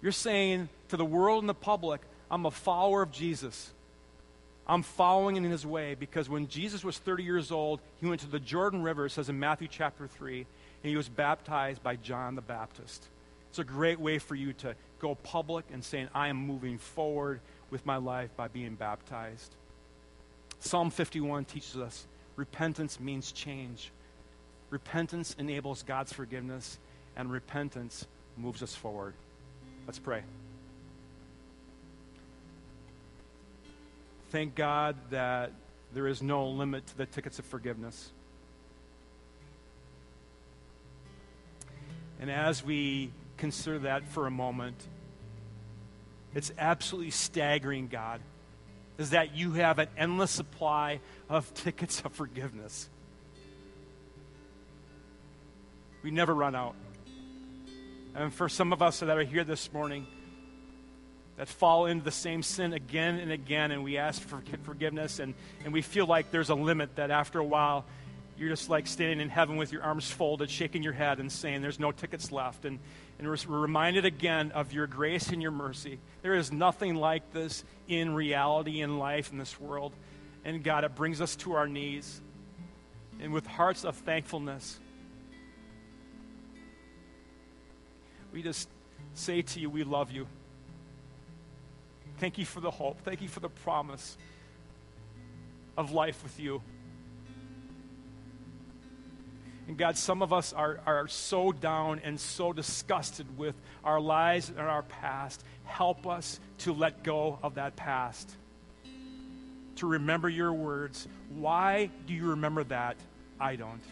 you're 0.00 0.12
saying 0.12 0.70
to 0.88 0.96
the 0.96 1.04
world 1.04 1.42
and 1.42 1.48
the 1.48 1.52
public, 1.52 2.00
I'm 2.30 2.46
a 2.46 2.50
follower 2.50 3.02
of 3.02 3.12
Jesus. 3.12 3.70
I'm 4.66 4.82
following 4.82 5.36
in 5.36 5.44
his 5.44 5.66
way 5.66 5.94
because 5.94 6.28
when 6.28 6.48
Jesus 6.48 6.82
was 6.82 6.98
30 6.98 7.22
years 7.22 7.52
old, 7.52 7.80
he 8.00 8.06
went 8.06 8.22
to 8.22 8.26
the 8.26 8.40
Jordan 8.40 8.82
River, 8.82 9.06
it 9.06 9.10
says 9.10 9.28
in 9.28 9.38
Matthew 9.38 9.68
chapter 9.68 10.06
3, 10.06 10.38
and 10.38 10.90
he 10.90 10.96
was 10.96 11.08
baptized 11.08 11.82
by 11.82 11.96
John 11.96 12.34
the 12.34 12.42
Baptist. 12.42 13.08
It's 13.50 13.58
a 13.58 13.64
great 13.64 14.00
way 14.00 14.18
for 14.18 14.34
you 14.34 14.52
to 14.54 14.74
go 15.00 15.14
public 15.16 15.66
and 15.72 15.84
saying, 15.84 16.08
I 16.14 16.28
am 16.28 16.36
moving 16.36 16.78
forward 16.78 17.40
with 17.70 17.84
my 17.84 17.96
life 17.96 18.30
by 18.36 18.48
being 18.48 18.74
baptized. 18.74 19.54
Psalm 20.60 20.90
51 20.90 21.44
teaches 21.44 21.76
us 21.76 22.06
repentance 22.36 22.98
means 22.98 23.32
change. 23.32 23.92
Repentance 24.70 25.36
enables 25.38 25.82
God's 25.82 26.12
forgiveness, 26.12 26.78
and 27.16 27.30
repentance 27.30 28.06
moves 28.36 28.62
us 28.62 28.74
forward. 28.74 29.14
Let's 29.86 29.98
pray. 29.98 30.22
Thank 34.34 34.56
God 34.56 34.96
that 35.10 35.52
there 35.92 36.08
is 36.08 36.20
no 36.20 36.48
limit 36.48 36.84
to 36.88 36.96
the 36.96 37.06
tickets 37.06 37.38
of 37.38 37.44
forgiveness. 37.44 38.10
And 42.18 42.28
as 42.28 42.64
we 42.64 43.12
consider 43.36 43.78
that 43.78 44.08
for 44.08 44.26
a 44.26 44.32
moment, 44.32 44.74
it's 46.34 46.50
absolutely 46.58 47.12
staggering, 47.12 47.86
God, 47.86 48.20
is 48.98 49.10
that 49.10 49.36
you 49.36 49.52
have 49.52 49.78
an 49.78 49.86
endless 49.96 50.32
supply 50.32 50.98
of 51.28 51.54
tickets 51.54 52.02
of 52.04 52.12
forgiveness. 52.12 52.88
We 56.02 56.10
never 56.10 56.34
run 56.34 56.56
out. 56.56 56.74
And 58.16 58.34
for 58.34 58.48
some 58.48 58.72
of 58.72 58.82
us 58.82 58.98
that 58.98 59.16
are 59.16 59.22
here 59.22 59.44
this 59.44 59.72
morning, 59.72 60.08
that 61.36 61.48
fall 61.48 61.86
into 61.86 62.04
the 62.04 62.12
same 62.12 62.42
sin 62.42 62.72
again 62.72 63.16
and 63.16 63.32
again, 63.32 63.70
and 63.70 63.82
we 63.82 63.98
ask 63.98 64.22
for 64.22 64.42
forgiveness, 64.62 65.18
and, 65.18 65.34
and 65.64 65.72
we 65.72 65.82
feel 65.82 66.06
like 66.06 66.30
there's 66.30 66.50
a 66.50 66.54
limit 66.54 66.96
that 66.96 67.10
after 67.10 67.40
a 67.40 67.44
while, 67.44 67.84
you're 68.36 68.48
just 68.48 68.68
like 68.68 68.86
standing 68.86 69.20
in 69.20 69.28
heaven 69.28 69.56
with 69.56 69.72
your 69.72 69.82
arms 69.82 70.10
folded, 70.10 70.50
shaking 70.50 70.82
your 70.82 70.92
head, 70.92 71.20
and 71.20 71.30
saying, 71.30 71.62
There's 71.62 71.78
no 71.78 71.92
tickets 71.92 72.32
left. 72.32 72.64
And, 72.64 72.78
and 73.18 73.28
we're 73.28 73.36
reminded 73.46 74.04
again 74.04 74.50
of 74.52 74.72
your 74.72 74.86
grace 74.86 75.28
and 75.28 75.40
your 75.40 75.52
mercy. 75.52 75.98
There 76.22 76.34
is 76.34 76.50
nothing 76.50 76.96
like 76.96 77.32
this 77.32 77.64
in 77.86 78.14
reality, 78.14 78.80
in 78.80 78.98
life, 78.98 79.30
in 79.30 79.38
this 79.38 79.60
world. 79.60 79.94
And 80.44 80.62
God, 80.64 80.84
it 80.84 80.94
brings 80.94 81.20
us 81.20 81.36
to 81.36 81.52
our 81.52 81.68
knees. 81.68 82.20
And 83.20 83.32
with 83.32 83.46
hearts 83.46 83.84
of 83.84 83.96
thankfulness, 83.96 84.80
we 88.32 88.42
just 88.42 88.68
say 89.14 89.42
to 89.42 89.60
you, 89.60 89.70
We 89.70 89.84
love 89.84 90.10
you. 90.10 90.26
Thank 92.18 92.38
you 92.38 92.44
for 92.44 92.60
the 92.60 92.70
hope. 92.70 93.00
Thank 93.04 93.22
you 93.22 93.28
for 93.28 93.40
the 93.40 93.48
promise 93.48 94.16
of 95.76 95.92
life 95.92 96.22
with 96.22 96.38
you. 96.38 96.62
And 99.66 99.78
God, 99.78 99.96
some 99.96 100.22
of 100.22 100.32
us 100.32 100.52
are, 100.52 100.80
are 100.86 101.08
so 101.08 101.50
down 101.50 102.00
and 102.04 102.20
so 102.20 102.52
disgusted 102.52 103.38
with 103.38 103.54
our 103.82 103.98
lives 103.98 104.50
and 104.50 104.60
our 104.60 104.82
past. 104.82 105.42
Help 105.64 106.06
us 106.06 106.38
to 106.58 106.72
let 106.72 107.02
go 107.02 107.38
of 107.42 107.54
that 107.54 107.74
past, 107.74 108.36
to 109.76 109.86
remember 109.86 110.28
your 110.28 110.52
words. 110.52 111.08
Why 111.30 111.90
do 112.06 112.12
you 112.12 112.30
remember 112.30 112.64
that? 112.64 112.96
I 113.40 113.56
don't. 113.56 113.82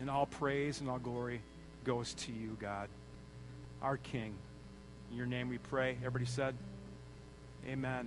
And 0.00 0.08
all 0.08 0.26
praise 0.26 0.80
and 0.80 0.88
all 0.88 0.98
glory 0.98 1.42
goes 1.84 2.14
to 2.14 2.32
you, 2.32 2.56
God, 2.58 2.88
our 3.82 3.98
King. 3.98 4.34
In 5.10 5.16
your 5.16 5.26
name 5.26 5.48
we 5.48 5.58
pray. 5.58 5.96
Everybody 5.98 6.26
said, 6.26 6.54
Amen. 7.66 8.06